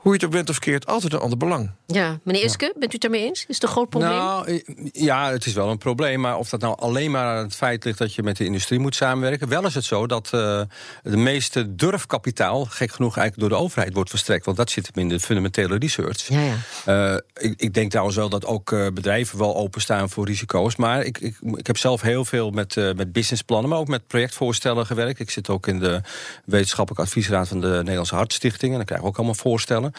hoe 0.05 0.13
je 0.13 0.19
het 0.19 0.25
ook 0.25 0.35
bent 0.35 0.51
of 0.51 0.59
keert, 0.59 0.87
altijd 0.87 1.13
een 1.13 1.19
ander 1.19 1.39
belang. 1.39 1.71
Ja, 1.87 2.19
meneer 2.23 2.45
Iske, 2.45 2.73
bent 2.79 2.91
u 2.91 2.93
het 2.93 3.01
daarmee 3.01 3.23
eens? 3.23 3.45
Is 3.49 3.55
het 3.55 3.63
een 3.63 3.69
groot 3.69 3.89
probleem? 3.89 4.11
Nou, 4.11 4.63
ja, 4.93 5.31
het 5.31 5.47
is 5.47 5.53
wel 5.53 5.71
een 5.71 5.79
probleem. 5.79 6.21
Maar 6.21 6.39
of 6.39 6.49
dat 6.49 6.61
nou 6.61 6.79
alleen 6.79 7.11
maar 7.11 7.37
aan 7.37 7.45
het 7.45 7.55
feit 7.55 7.85
ligt 7.85 7.99
dat 7.99 8.15
je 8.15 8.23
met 8.23 8.37
de 8.37 8.45
industrie 8.45 8.79
moet 8.79 8.95
samenwerken. 8.95 9.49
Wel 9.49 9.67
is 9.67 9.75
het 9.75 9.85
zo 9.85 10.07
dat 10.07 10.25
eh, 10.25 10.61
de 11.03 11.17
meeste 11.17 11.75
durfkapitaal, 11.75 12.65
gek 12.65 12.93
genoeg, 12.93 13.17
eigenlijk 13.17 13.49
door 13.49 13.59
de 13.59 13.65
overheid 13.65 13.95
wordt 13.95 14.11
verstrekt. 14.11 14.45
Want 14.45 14.57
dat 14.57 14.71
zit 14.71 14.91
hem 14.93 15.03
in 15.03 15.09
de 15.09 15.21
fundamentele 15.21 15.79
research. 15.79 16.29
Ja, 16.29 16.41
ja. 16.41 16.57
Eh, 16.85 17.19
ik, 17.35 17.61
ik 17.61 17.75
denk 17.75 17.91
trouwens 17.91 18.17
wel 18.17 18.29
dat 18.29 18.47
ook 18.47 18.73
eh, 18.73 18.87
bedrijven 18.95 19.39
wel 19.39 19.57
openstaan 19.57 20.11
voor 20.11 20.27
risico's. 20.27 20.77
Maar 20.77 21.05
ik, 21.05 21.19
ik, 21.19 21.37
ik 21.55 21.67
heb 21.67 21.77
zelf 21.79 22.01
heel 22.01 22.25
veel 22.25 22.51
met, 22.51 22.77
eh, 22.77 22.93
met 22.93 23.13
businessplannen, 23.13 23.71
maar 23.71 23.79
ook 23.79 23.89
met 23.89 24.07
projectvoorstellen 24.07 24.87
gewerkt. 24.87 25.21
Ik 25.21 25.31
zit 25.31 25.49
ook 25.49 25.67
in 25.67 25.79
de 25.79 26.01
wetenschappelijke 26.45 27.07
adviesraad 27.07 27.49
van 27.49 27.61
de 27.61 27.77
Nederlandse 27.77 28.15
Hartstichting. 28.15 28.71
En 28.71 28.77
dan 28.77 28.87
krijg 28.87 29.01
ik 29.01 29.07
ook 29.07 29.17
allemaal 29.17 29.35
voorstellen. 29.35 29.94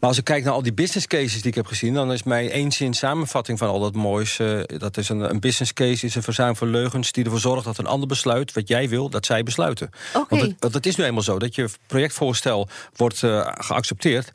Maar 0.00 0.08
als 0.08 0.18
ik 0.18 0.24
kijk 0.24 0.44
naar 0.44 0.52
al 0.52 0.62
die 0.62 0.72
business 0.72 1.06
cases 1.06 1.36
die 1.36 1.50
ik 1.50 1.54
heb 1.54 1.66
gezien, 1.66 1.94
dan 1.94 2.12
is 2.12 2.22
mijn 2.22 2.50
één 2.50 2.72
zin 2.72 2.94
samenvatting 2.94 3.58
van 3.58 3.68
al 3.68 3.80
dat 3.80 3.94
moois. 3.94 4.38
eh, 4.38 4.60
dat 4.66 4.96
is 4.96 5.08
een, 5.08 5.20
een 5.20 5.40
business 5.40 5.72
case, 5.72 6.06
is 6.06 6.14
een 6.14 6.22
verzuim 6.22 6.56
van 6.56 6.68
leugens 6.68 7.12
die 7.12 7.24
ervoor 7.24 7.40
zorgt 7.40 7.64
dat 7.64 7.78
een 7.78 7.86
ander 7.86 8.08
besluit 8.08 8.52
wat 8.52 8.68
jij 8.68 8.88
wil, 8.88 9.08
dat 9.08 9.26
zij 9.26 9.42
besluiten. 9.42 9.90
Oké. 10.14 10.26
Want, 10.28 10.42
het, 10.42 10.54
want 10.58 10.74
het 10.74 10.86
is 10.86 10.96
nu 10.96 11.04
eenmaal 11.04 11.22
zo 11.22 11.38
dat 11.38 11.54
je 11.54 11.68
projectvoorstel 11.86 12.68
wordt 12.96 13.22
eh, 13.22 13.52
geaccepteerd. 13.58 14.30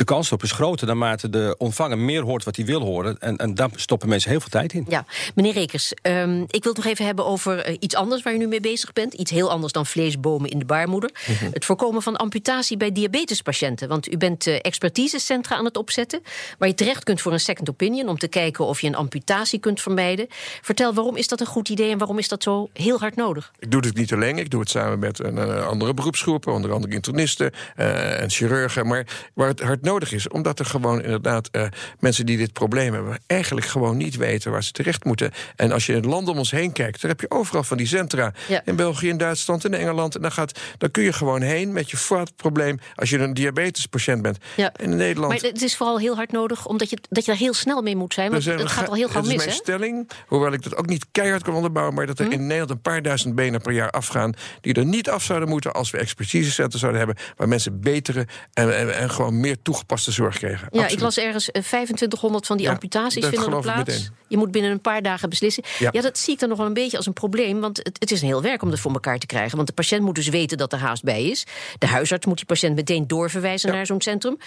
De 0.00 0.06
kans 0.06 0.32
op 0.32 0.42
is 0.42 0.52
groter 0.52 0.86
naarmate 0.86 1.30
de 1.30 1.54
ontvanger 1.58 1.98
meer 1.98 2.22
hoort 2.22 2.44
wat 2.44 2.56
hij 2.56 2.64
wil 2.64 2.80
horen. 2.80 3.18
En, 3.18 3.36
en 3.36 3.54
daar 3.54 3.68
stoppen 3.74 4.08
mensen 4.08 4.30
heel 4.30 4.40
veel 4.40 4.48
tijd 4.48 4.72
in. 4.72 4.86
Ja, 4.88 5.04
meneer 5.34 5.52
Rekers, 5.52 5.92
um, 6.02 6.42
ik 6.42 6.62
wil 6.62 6.72
het 6.72 6.82
nog 6.82 6.92
even 6.92 7.04
hebben 7.04 7.26
over 7.26 7.68
uh, 7.68 7.76
iets 7.80 7.94
anders 7.94 8.22
waar 8.22 8.34
u 8.34 8.38
nu 8.38 8.46
mee 8.46 8.60
bezig 8.60 8.92
bent. 8.92 9.14
Iets 9.14 9.30
heel 9.30 9.50
anders 9.50 9.72
dan 9.72 9.86
vleesbomen 9.86 10.50
in 10.50 10.58
de 10.58 10.64
baarmoeder. 10.64 11.10
Mm 11.26 11.34
-hmm. 11.34 11.50
Het 11.52 11.64
voorkomen 11.64 12.02
van 12.02 12.16
amputatie 12.16 12.76
bij 12.76 12.92
diabetespatiënten. 12.92 13.88
Want 13.88 14.12
u 14.12 14.16
bent 14.16 14.46
uh, 14.46 14.58
expertisecentra 14.60 15.56
aan 15.56 15.64
het 15.64 15.76
opzetten. 15.76 16.20
Waar 16.58 16.68
je 16.68 16.74
terecht 16.74 17.04
kunt 17.04 17.20
voor 17.20 17.32
een 17.32 17.40
second 17.40 17.70
opinion. 17.70 18.08
Om 18.08 18.18
te 18.18 18.28
kijken 18.28 18.64
of 18.64 18.80
je 18.80 18.86
een 18.86 18.94
amputatie 18.94 19.58
kunt 19.58 19.80
vermijden. 19.80 20.26
Vertel, 20.62 20.94
waarom 20.94 21.16
is 21.16 21.28
dat 21.28 21.40
een 21.40 21.46
goed 21.46 21.68
idee 21.68 21.90
en 21.90 21.98
waarom 21.98 22.18
is 22.18 22.28
dat 22.28 22.42
zo 22.42 22.68
heel 22.72 22.98
hard 22.98 23.16
nodig? 23.16 23.52
Ik 23.58 23.70
doe 23.70 23.80
het 23.86 23.96
niet 23.96 24.12
alleen. 24.12 24.38
Ik 24.38 24.50
doe 24.50 24.60
het 24.60 24.70
samen 24.70 24.98
met 24.98 25.24
een, 25.24 25.38
andere 25.64 25.94
beroepsgroepen. 25.94 26.52
Onder 26.52 26.72
andere 26.72 26.94
internisten 26.94 27.52
en 27.76 28.30
chirurgen. 28.30 28.86
Maar 28.86 29.06
waar 29.34 29.48
het 29.48 29.60
hard 29.60 29.82
nodig 29.82 29.89
is. 29.98 30.28
Omdat 30.28 30.58
er 30.58 30.64
gewoon 30.64 31.02
inderdaad 31.02 31.48
uh, 31.52 31.62
mensen 31.98 32.26
die 32.26 32.36
dit 32.36 32.52
probleem 32.52 32.92
hebben, 32.92 33.18
eigenlijk 33.26 33.66
gewoon 33.66 33.96
niet 33.96 34.16
weten 34.16 34.50
waar 34.50 34.64
ze 34.64 34.72
terecht 34.72 35.04
moeten. 35.04 35.30
En 35.56 35.72
als 35.72 35.86
je 35.86 35.92
in 35.92 35.98
het 35.98 36.06
land 36.06 36.28
om 36.28 36.38
ons 36.38 36.50
heen 36.50 36.72
kijkt, 36.72 37.00
dan 37.00 37.10
heb 37.10 37.20
je 37.20 37.30
overal 37.30 37.62
van 37.62 37.76
die 37.76 37.86
centra. 37.86 38.32
Ja. 38.48 38.62
In 38.64 38.76
België, 38.76 39.08
in 39.08 39.16
Duitsland, 39.16 39.64
in 39.64 39.74
Engeland. 39.74 40.14
En 40.14 40.22
dan, 40.22 40.32
gaat, 40.32 40.58
dan 40.78 40.90
kun 40.90 41.02
je 41.02 41.12
gewoon 41.12 41.40
heen 41.42 41.72
met 41.72 41.90
je 41.90 41.96
vaatprobleem 41.96 42.78
als 42.94 43.10
je 43.10 43.18
een 43.18 43.34
diabetespatiënt 43.34 44.22
bent. 44.22 44.38
Ja. 44.56 44.72
En 44.72 44.90
in 44.90 44.96
Nederland. 44.96 45.42
Maar 45.42 45.50
het 45.50 45.62
is 45.62 45.76
vooral 45.76 45.98
heel 45.98 46.14
hard 46.14 46.32
nodig 46.32 46.66
omdat 46.66 46.90
je, 46.90 46.98
dat 47.08 47.24
je 47.24 47.30
daar 47.30 47.40
heel 47.40 47.54
snel 47.54 47.82
mee 47.82 47.96
moet 47.96 48.14
zijn. 48.14 48.30
Want 48.30 48.42
zijn, 48.42 48.58
het 48.58 48.68
gaat 48.68 48.88
al 48.88 48.94
heel 48.94 49.08
gauw 49.08 49.22
mis. 49.22 49.30
Dat 49.30 49.40
is 49.40 49.44
mijn 49.44 49.56
stelling, 49.56 50.10
hoewel 50.26 50.52
ik 50.52 50.62
dat 50.62 50.76
ook 50.76 50.86
niet 50.86 51.06
keihard 51.12 51.42
kan 51.42 51.54
onderbouwen, 51.54 51.94
maar 51.94 52.06
dat 52.06 52.18
er 52.18 52.26
Hm? 52.30 52.32
in 52.32 52.40
Nederland 52.46 52.70
een 52.70 52.80
paar 52.80 53.02
duizend 53.02 53.34
benen 53.34 53.60
per 53.60 53.72
jaar 53.72 53.90
afgaan. 53.90 54.32
die 54.60 54.74
er 54.74 54.84
niet 54.84 55.10
af 55.10 55.22
zouden 55.22 55.48
moeten 55.48 55.72
als 55.72 55.90
we 55.90 55.98
expertisecentra 55.98 56.78
zouden 56.78 57.00
hebben. 57.00 57.16
waar 57.36 57.48
mensen 57.48 57.80
betere 57.80 58.26
en, 58.52 58.76
en, 58.76 58.96
en 58.96 59.10
gewoon 59.10 59.40
meer 59.40 59.62
toegepaste 59.70 60.12
zorg 60.12 60.36
kregen. 60.38 60.58
Ja, 60.58 60.66
Absoluut. 60.66 60.92
ik 60.92 61.00
las 61.00 61.18
ergens 61.18 61.50
eh, 61.50 61.62
2500 61.62 62.46
van 62.46 62.56
die 62.56 62.66
Ja, 62.66 62.72
amputaties 62.72 63.26
vinden 63.26 63.52
er 63.52 63.60
plaats. 63.60 64.10
Je 64.30 64.36
moet 64.36 64.50
binnen 64.50 64.70
een 64.70 64.80
paar 64.80 65.02
dagen 65.02 65.28
beslissen. 65.28 65.62
Ja. 65.78 65.88
Ja. 65.92 66.00
dat 66.00 66.18
zie 66.18 66.32
ik 66.34 66.40
dan 66.40 66.48
nog 66.48 66.58
wel 66.58 66.66
een 66.66 66.72
beetje 66.72 66.96
als 66.96 67.06
een 67.06 67.12
probleem. 67.12 67.60
Want 67.60 67.76
het, 67.76 67.96
het 67.98 68.10
is 68.10 68.20
een 68.20 68.26
heel 68.26 68.42
werk 68.42 68.62
om 68.62 68.70
dat 68.70 68.78
voor 68.80 68.92
elkaar 68.92 69.18
te 69.18 69.26
krijgen. 69.26 69.56
Want 69.56 69.68
de 69.68 69.74
patiënt 69.74 70.02
moet 70.02 70.14
dus 70.14 70.28
weten 70.28 70.58
dat 70.58 70.72
er 70.72 70.78
haast 70.78 71.02
bij 71.02 71.24
is. 71.24 71.46
De 71.78 71.86
huisarts 71.86 72.26
moet 72.26 72.36
die 72.36 72.46
patiënt 72.46 72.74
meteen 72.74 73.06
doorverwijzen 73.06 73.70
Ja. 73.70 73.76
naar 73.76 73.86
zo'n 73.86 74.00
centrum. 74.00 74.38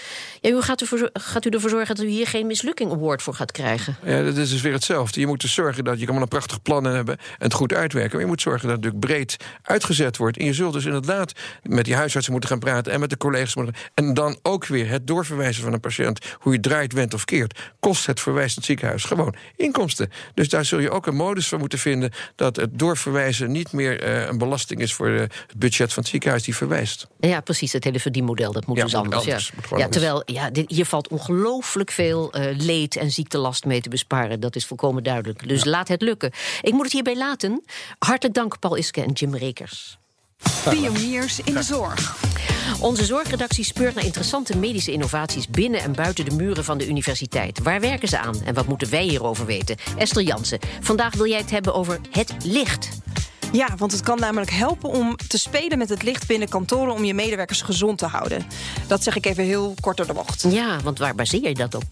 Ja, 0.42 0.52
hoe 0.52 0.62
gaat 0.62 0.82
u, 0.82 0.86
ervoor, 0.86 1.10
gaat 1.14 1.46
u 1.46 1.50
ervoor 1.50 1.70
zorgen 1.70 1.96
dat 1.96 2.06
u 2.06 2.08
hier 2.08 2.28
geen 2.28 2.48
mislukking 2.48 2.92
award 2.92 3.22
voor 3.22 3.34
gaat 3.34 3.52
krijgen? 3.52 3.96
Ja, 4.04 4.24
dat 4.24 4.38
is 4.38 4.50
dus 4.50 4.62
weer 4.62 4.74
hetzelfde. 4.74 5.20
Je 5.20 5.28
moet 5.28 5.42
dus 5.42 5.54
zorgen 5.54 5.84
dat 5.84 6.00
je 6.00 6.06
kan 6.06 6.14
wel 6.14 6.24
een 6.24 6.30
prachtig 6.30 6.62
plan 6.62 6.84
hebben 6.84 7.18
en 7.18 7.24
het 7.38 7.54
goed 7.54 7.74
uitwerken. 7.74 8.12
Maar 8.12 8.22
je 8.22 8.28
moet 8.28 8.42
zorgen 8.42 8.68
dat 8.68 8.76
het 8.76 8.86
natuurlijk 8.86 9.14
breed 9.14 9.38
uitgezet 9.62 10.18
wordt. 10.18 10.38
En 10.38 10.46
je 10.46 10.54
zult 10.54 10.74
dus 10.74 10.86
inderdaad 10.86 11.32
met 11.64 11.86
die 11.86 11.96
huisartsen 11.96 12.32
moeten 12.32 12.50
gaan 12.50 12.60
praten 12.60 12.92
en 12.94 13.00
met 13.00 13.10
de 13.10 13.18
collega's 13.18 13.56
moeten. 13.56 13.76
En 13.94 14.14
dan 14.14 14.40
ook 14.42 14.66
weer 14.66 14.90
het 14.90 15.08
doorverwijzen 15.08 15.64
van 15.64 15.74
een 15.74 15.80
patiënt, 15.80 16.26
hoe 16.40 16.54
je 16.54 16.60
draait, 16.60 16.94
wendt 16.94 17.14
of 17.14 17.26
keert, 17.26 17.60
kost 17.80 18.06
het 18.06 18.22
het 18.26 18.66
ziekenhuis 18.66 19.04
gewoon 19.04 19.36
inkomsten. 19.74 20.12
Dus 20.34 20.50
daar 20.50 20.66
zul 20.66 20.80
je 20.80 20.90
ook 20.90 21.06
een 21.06 21.16
modus 21.16 21.48
van 21.48 21.60
moeten 21.60 21.80
vinden 21.80 22.12
dat 22.36 22.56
het 22.56 22.80
doorverwijzen 22.80 23.52
niet 23.52 23.72
meer 23.72 24.02
eh, 24.02 24.28
een 24.28 24.38
belasting 24.38 24.80
is 24.82 24.94
voor 24.94 25.08
eh, 25.10 25.20
het 25.20 25.58
budget 25.58 25.94
van 25.94 26.04
het 26.04 26.12
ziekenhuis 26.12 26.44
die 26.44 26.56
verwijst. 26.56 27.08
Ja, 27.20 27.42
precies. 27.42 27.74
Het 27.74 27.84
hele 27.84 28.00
verdienmodel, 28.00 28.52
dat 28.52 28.66
moet 28.66 28.78
Ja, 28.78 28.84
dus 28.84 28.96
anders. 28.96 29.22
anders. 29.22 29.52
Ja. 29.70 29.78
Moet 29.78 29.92
terwijl 29.92 30.24
ja, 30.26 30.50
dit, 30.50 30.70
hier 30.70 30.86
valt 30.86 31.08
ongelooflijk 31.08 31.92
veel 31.92 32.32
eh, 32.32 32.58
leed 32.58 32.96
en 32.96 33.12
ziektelast 33.12 33.66
mee 33.66 33.82
te 33.82 33.90
besparen. 33.90 34.40
Dat 34.40 34.56
is 34.56 34.66
volkomen 34.66 35.04
duidelijk. 35.04 35.48
Dus 35.48 35.66
laat 35.66 35.88
het 35.88 36.02
lukken. 36.02 36.32
Ik 36.62 36.72
moet 36.72 36.84
het 36.84 36.92
hierbij 36.92 37.18
laten. 37.18 37.64
Hartelijk 38.00 38.36
dank, 38.36 38.60
Paul 38.60 38.76
Iske 38.76 39.02
en 39.02 39.12
Jim 39.12 39.36
Rekers. 39.36 39.98
Pioniers 40.70 41.40
in 41.40 41.54
de 41.54 41.64
zorg. 41.64 42.53
Onze 42.80 43.06
zorgredactie 43.06 43.64
speurt 43.64 43.96
naar 43.96 44.06
interessante 44.06 44.58
medische 44.58 44.92
innovaties 44.92 45.48
binnen 45.48 45.82
en 45.82 45.94
buiten 45.94 46.26
de 46.26 46.36
muren 46.36 46.64
van 46.64 46.78
de 46.78 46.88
universiteit. 46.88 47.60
Waar 47.64 47.80
werken 47.80 48.08
ze 48.08 48.18
aan 48.18 48.42
en 48.46 48.54
wat 48.54 48.68
moeten 48.68 48.90
wij 48.90 49.04
hierover 49.04 49.46
weten? 49.46 49.76
Esther 49.98 50.24
Jansen, 50.24 50.60
vandaag 50.82 51.16
wil 51.16 51.28
jij 51.28 51.38
het 51.38 51.52
hebben 51.52 51.74
over 51.74 52.00
het 52.12 52.34
licht. 52.44 52.90
Ja, 53.54 53.68
want 53.78 53.92
het 53.92 54.02
kan 54.02 54.20
namelijk 54.20 54.52
helpen 54.52 54.90
om 54.90 55.18
te 55.28 55.38
spelen 55.38 55.78
met 55.78 55.90
het 55.90 56.04
licht 56.04 56.28
binnen 56.28 56.50
kantoren 56.50 56.94
om 56.94 57.04
je 57.04 57.14
medewerkers 57.14 57.62
gezond 57.62 57.98
te 57.98 58.06
houden. 58.06 58.46
Dat 58.88 59.04
zeg 59.04 59.16
ik 59.16 59.26
even 59.26 59.44
heel 59.44 59.74
kort 59.80 59.98
door 59.98 60.08
de 60.08 60.14
bocht. 60.14 60.46
Ja, 60.50 60.80
want 60.84 61.00
waar 61.00 61.16
baseer 61.16 61.48
je 61.48 61.54
dat 61.54 61.76
op? 61.76 61.84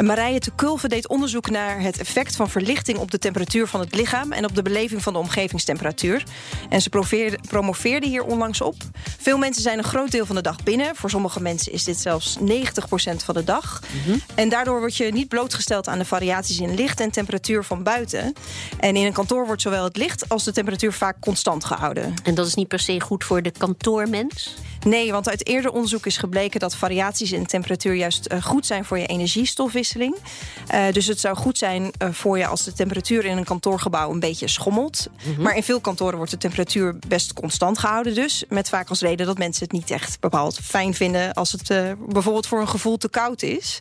Marije 0.00 0.38
te 0.38 0.50
Kulve 0.54 0.88
deed 0.88 1.08
onderzoek 1.08 1.50
naar 1.50 1.80
het 1.80 1.98
effect 1.98 2.36
van 2.36 2.50
verlichting 2.50 2.98
op 2.98 3.10
de 3.10 3.18
temperatuur 3.18 3.66
van 3.66 3.80
het 3.80 3.94
lichaam 3.94 4.32
en 4.32 4.44
op 4.44 4.54
de 4.54 4.62
beleving 4.62 5.02
van 5.02 5.12
de 5.12 5.18
omgevingstemperatuur. 5.18 6.22
En 6.68 6.82
ze 6.82 6.88
promoveerde, 6.88 7.38
promoveerde 7.48 8.06
hier 8.06 8.24
onlangs 8.24 8.60
op. 8.60 8.74
Veel 9.18 9.38
mensen 9.38 9.62
zijn 9.62 9.78
een 9.78 9.84
groot 9.84 10.10
deel 10.10 10.26
van 10.26 10.36
de 10.36 10.42
dag 10.42 10.62
binnen. 10.62 10.96
Voor 10.96 11.10
sommige 11.10 11.40
mensen 11.40 11.72
is 11.72 11.84
dit 11.84 11.98
zelfs 11.98 12.38
90% 12.40 12.42
van 13.24 13.34
de 13.34 13.44
dag. 13.44 13.82
En 14.34 14.48
daardoor 14.48 14.78
word 14.78 14.96
je 14.96 15.12
niet 15.12 15.28
blootgesteld 15.28 15.88
aan 15.88 15.98
de 15.98 16.04
variaties 16.04 16.60
in 16.60 16.74
licht 16.74 17.00
en 17.00 17.10
temperatuur 17.10 17.64
van 17.64 17.82
buiten. 17.82 18.32
En 18.78 18.96
in 18.96 19.06
een 19.06 19.12
kantoor 19.12 19.46
wordt 19.46 19.62
zowel 19.62 19.84
het 19.84 19.96
licht 19.96 20.28
als 20.28 20.44
de 20.44 20.52
temperatuur 20.52 20.92
vaak 21.02 21.20
constant 21.20 21.64
gehouden. 21.64 22.14
En 22.22 22.34
dat 22.34 22.46
is 22.46 22.54
niet 22.54 22.68
per 22.68 22.78
se 22.78 23.00
goed 23.00 23.24
voor 23.24 23.42
de 23.42 23.50
kantoormens? 23.50 24.54
Nee, 24.84 25.12
want 25.12 25.28
uit 25.28 25.46
eerder 25.46 25.70
onderzoek 25.70 26.06
is 26.06 26.16
gebleken 26.16 26.60
dat 26.60 26.74
variaties 26.76 27.32
in 27.32 27.46
temperatuur 27.46 27.94
juist 27.94 28.26
eh, 28.26 28.42
goed 28.42 28.66
zijn 28.66 28.84
voor 28.84 28.98
je 28.98 29.06
energiestofwisseling. 29.06 30.16
Eh, 30.66 30.92
dus 30.92 31.06
het 31.06 31.20
zou 31.20 31.36
goed 31.36 31.58
zijn 31.58 31.90
eh, 31.98 32.08
voor 32.12 32.38
je 32.38 32.46
als 32.46 32.64
de 32.64 32.72
temperatuur 32.72 33.24
in 33.24 33.36
een 33.36 33.44
kantoorgebouw 33.44 34.10
een 34.10 34.20
beetje 34.20 34.48
schommelt. 34.48 35.08
Maar 35.38 35.56
in 35.56 35.62
veel 35.62 35.80
kantoren 35.80 36.16
wordt 36.16 36.30
de 36.30 36.38
temperatuur 36.38 36.96
best 37.08 37.32
constant 37.32 37.78
gehouden. 37.78 38.14
Dus 38.14 38.44
met 38.48 38.68
vaak 38.68 38.88
als 38.88 39.00
reden 39.00 39.26
dat 39.26 39.38
mensen 39.38 39.62
het 39.62 39.72
niet 39.72 39.90
echt 39.90 40.20
bepaald 40.20 40.58
fijn 40.62 40.94
vinden 40.94 41.32
als 41.34 41.52
het 41.52 41.96
bijvoorbeeld 42.08 42.46
voor 42.46 42.60
een 42.60 42.68
gevoel 42.68 42.96
te 42.96 43.08
koud 43.08 43.42
is. 43.42 43.80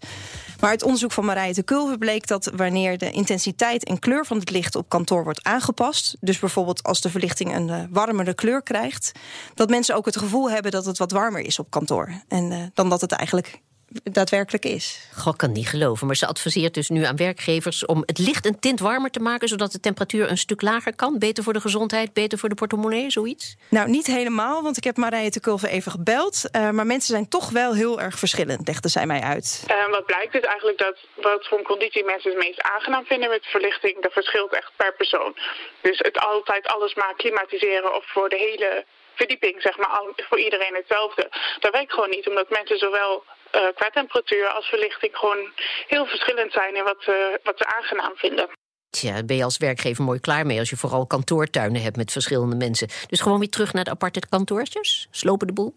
Maar 0.61 0.69
uit 0.69 0.83
onderzoek 0.83 1.11
van 1.11 1.25
Marije 1.25 1.53
de 1.53 1.63
Kulve 1.63 1.97
bleek 1.97 2.27
dat 2.27 2.51
wanneer 2.55 2.97
de 2.97 3.11
intensiteit 3.11 3.83
en 3.83 3.99
kleur 3.99 4.25
van 4.25 4.37
het 4.39 4.49
licht 4.49 4.75
op 4.75 4.89
kantoor 4.89 5.23
wordt 5.23 5.43
aangepast, 5.43 6.17
dus 6.19 6.39
bijvoorbeeld 6.39 6.83
als 6.83 7.01
de 7.01 7.09
verlichting 7.09 7.55
een 7.55 7.69
eh, 7.69 7.83
warmere 7.89 8.33
kleur 8.33 8.61
krijgt, 8.61 9.11
dat 9.53 9.69
mensen 9.69 9.95
ook 9.95 10.05
het 10.05 10.17
gevoel 10.17 10.51
hebben 10.51 10.71
dat 10.71 10.85
het 10.85 10.97
wat 10.97 11.11
warmer 11.11 11.41
is 11.41 11.59
op 11.59 11.69
kantoor. 11.69 12.21
En 12.27 12.51
eh, 12.51 12.57
dan 12.73 12.89
dat 12.89 13.01
het 13.01 13.11
eigenlijk 13.11 13.61
daadwerkelijk 14.03 14.65
is. 14.65 15.09
Goh, 15.17 15.35
kan 15.35 15.51
niet 15.51 15.67
geloven. 15.67 16.07
Maar 16.07 16.15
ze 16.15 16.27
adviseert 16.27 16.73
dus 16.73 16.89
nu 16.89 17.03
aan 17.03 17.15
werkgevers 17.15 17.85
om 17.85 18.03
het 18.05 18.17
licht 18.17 18.45
een 18.45 18.59
tint 18.59 18.79
warmer 18.79 19.11
te 19.11 19.19
maken, 19.19 19.47
zodat 19.47 19.71
de 19.71 19.79
temperatuur 19.79 20.29
een 20.29 20.37
stuk 20.37 20.61
lager 20.61 20.95
kan. 20.95 21.19
Beter 21.19 21.43
voor 21.43 21.53
de 21.53 21.61
gezondheid, 21.61 22.13
beter 22.13 22.37
voor 22.37 22.49
de 22.49 22.55
portemonnee, 22.55 23.09
zoiets. 23.09 23.55
Nou, 23.69 23.89
niet 23.89 24.07
helemaal, 24.07 24.63
want 24.63 24.77
ik 24.77 24.83
heb 24.83 24.97
Marije 24.97 25.29
de 25.29 25.39
Kulve 25.39 25.69
even 25.69 25.91
gebeld. 25.91 26.43
Uh, 26.51 26.69
maar 26.69 26.85
mensen 26.85 27.13
zijn 27.13 27.29
toch 27.29 27.49
wel 27.49 27.73
heel 27.73 28.01
erg 28.01 28.19
verschillend, 28.19 28.67
legde 28.67 28.89
zij 28.89 29.05
mij 29.05 29.21
uit. 29.21 29.63
Uh, 29.67 29.89
wat 29.89 30.05
blijkt 30.05 30.35
is 30.35 30.41
eigenlijk 30.41 30.77
dat 30.77 30.97
wat 31.15 31.47
voor 31.47 31.57
een 31.57 31.63
conditie 31.63 32.05
mensen 32.05 32.31
het 32.31 32.39
meest 32.39 32.61
aangenaam 32.61 33.05
vinden 33.05 33.29
met 33.29 33.45
verlichting, 33.45 34.01
dat 34.01 34.13
verschilt 34.13 34.53
echt 34.53 34.71
per 34.75 34.93
persoon. 34.93 35.35
Dus 35.81 35.97
het 35.97 36.19
altijd 36.19 36.67
alles 36.67 36.93
maar 36.93 37.13
klimatiseren 37.15 37.95
of 37.95 38.05
voor 38.05 38.29
de 38.29 38.37
hele 38.37 38.85
verdieping, 39.13 39.61
zeg 39.61 39.77
maar, 39.77 40.01
voor 40.15 40.39
iedereen 40.39 40.75
hetzelfde. 40.75 41.29
Dat 41.59 41.71
werkt 41.71 41.93
gewoon 41.93 42.09
niet, 42.09 42.27
omdat 42.27 42.49
mensen 42.49 42.77
zowel 42.77 43.23
uh, 43.55 43.61
qua 43.75 43.89
temperatuur 43.89 44.47
als 44.47 44.65
verlichting 44.65 45.15
gewoon 45.15 45.51
heel 45.87 46.05
verschillend 46.05 46.51
zijn 46.51 46.75
in 46.75 46.83
wat, 46.83 47.05
uh, 47.07 47.15
wat 47.43 47.57
ze 47.57 47.65
aangenaam 47.65 48.15
vinden. 48.15 48.49
Tja, 48.89 49.13
daar 49.13 49.25
ben 49.25 49.35
je 49.35 49.43
als 49.43 49.57
werkgever 49.57 50.03
mooi 50.03 50.19
klaar 50.19 50.45
mee 50.45 50.59
als 50.59 50.69
je 50.69 50.77
vooral 50.77 51.05
kantoortuinen 51.05 51.81
hebt 51.81 51.97
met 51.97 52.11
verschillende 52.11 52.55
mensen. 52.55 52.87
Dus 53.07 53.21
gewoon 53.21 53.39
weer 53.39 53.49
terug 53.49 53.73
naar 53.73 53.83
de 53.83 53.89
aparte 53.89 54.21
kantoortjes? 54.29 55.07
Slopen 55.11 55.47
de 55.47 55.53
boel? 55.53 55.75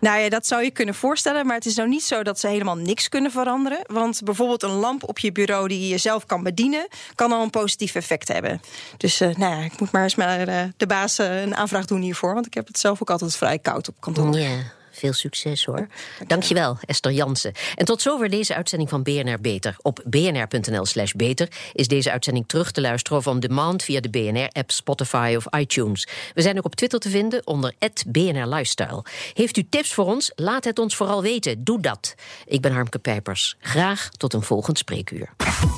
Nou 0.00 0.20
ja, 0.20 0.28
dat 0.28 0.46
zou 0.46 0.62
je 0.62 0.70
kunnen 0.70 0.94
voorstellen, 0.94 1.46
maar 1.46 1.56
het 1.56 1.66
is 1.66 1.74
nou 1.74 1.88
niet 1.88 2.02
zo 2.02 2.22
dat 2.22 2.40
ze 2.40 2.48
helemaal 2.48 2.76
niks 2.76 3.08
kunnen 3.08 3.30
veranderen. 3.30 3.78
Want 3.86 4.20
bijvoorbeeld 4.24 4.62
een 4.62 4.70
lamp 4.70 5.08
op 5.08 5.18
je 5.18 5.32
bureau 5.32 5.68
die 5.68 5.88
je 5.88 5.98
zelf 5.98 6.26
kan 6.26 6.42
bedienen, 6.42 6.88
kan 7.14 7.32
al 7.32 7.42
een 7.42 7.50
positief 7.50 7.94
effect 7.94 8.28
hebben. 8.28 8.60
Dus 8.96 9.20
uh, 9.20 9.34
nou 9.34 9.56
ja, 9.56 9.64
ik 9.64 9.80
moet 9.80 9.92
maar 9.92 10.02
eens 10.02 10.14
maar 10.14 10.48
uh, 10.48 10.62
de 10.76 10.86
baas 10.86 11.18
uh, 11.18 11.42
een 11.42 11.56
aanvraag 11.56 11.84
doen 11.84 12.00
hiervoor, 12.00 12.34
want 12.34 12.46
ik 12.46 12.54
heb 12.54 12.66
het 12.66 12.78
zelf 12.78 13.02
ook 13.02 13.10
altijd 13.10 13.36
vrij 13.36 13.58
koud 13.58 13.88
op 13.88 13.94
kantoor. 14.00 14.38
Ja. 14.38 14.78
Veel 14.90 15.12
succes 15.12 15.64
hoor. 15.64 15.86
Dankjewel, 16.26 16.78
Esther 16.84 17.12
Jansen. 17.12 17.52
En 17.74 17.84
tot 17.84 18.02
zover 18.02 18.28
deze 18.28 18.54
uitzending 18.54 18.90
van 18.90 19.02
BNR 19.02 19.40
Beter. 19.40 19.76
Op 19.82 20.02
bnr.nl/slash 20.06 21.12
beter 21.12 21.48
is 21.72 21.88
deze 21.88 22.10
uitzending 22.10 22.48
terug 22.48 22.70
te 22.70 22.80
luisteren 22.80 23.18
of 23.18 23.26
on 23.26 23.40
demand 23.40 23.82
via 23.82 24.00
de 24.00 24.10
BNR-app, 24.10 24.70
Spotify 24.70 25.34
of 25.36 25.46
iTunes. 25.58 26.08
We 26.34 26.42
zijn 26.42 26.58
ook 26.58 26.64
op 26.64 26.74
Twitter 26.74 26.98
te 26.98 27.10
vinden 27.10 27.46
onder 27.46 27.74
BNR 28.06 28.46
Lifestyle. 28.46 29.04
Heeft 29.34 29.56
u 29.56 29.66
tips 29.68 29.94
voor 29.94 30.04
ons? 30.04 30.32
Laat 30.34 30.64
het 30.64 30.78
ons 30.78 30.96
vooral 30.96 31.22
weten. 31.22 31.64
Doe 31.64 31.80
dat. 31.80 32.14
Ik 32.46 32.60
ben 32.60 32.72
Harmke 32.72 32.98
Pijpers. 32.98 33.56
Graag 33.60 34.08
tot 34.08 34.32
een 34.32 34.42
volgend 34.42 34.78
spreekuur. 34.78 35.32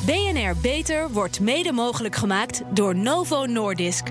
BNR 0.06 0.56
Beter 0.62 1.10
wordt 1.10 1.40
mede 1.40 1.72
mogelijk 1.72 2.16
gemaakt 2.16 2.62
door 2.72 2.96
Novo 2.96 3.46
Nordisk. 3.46 4.06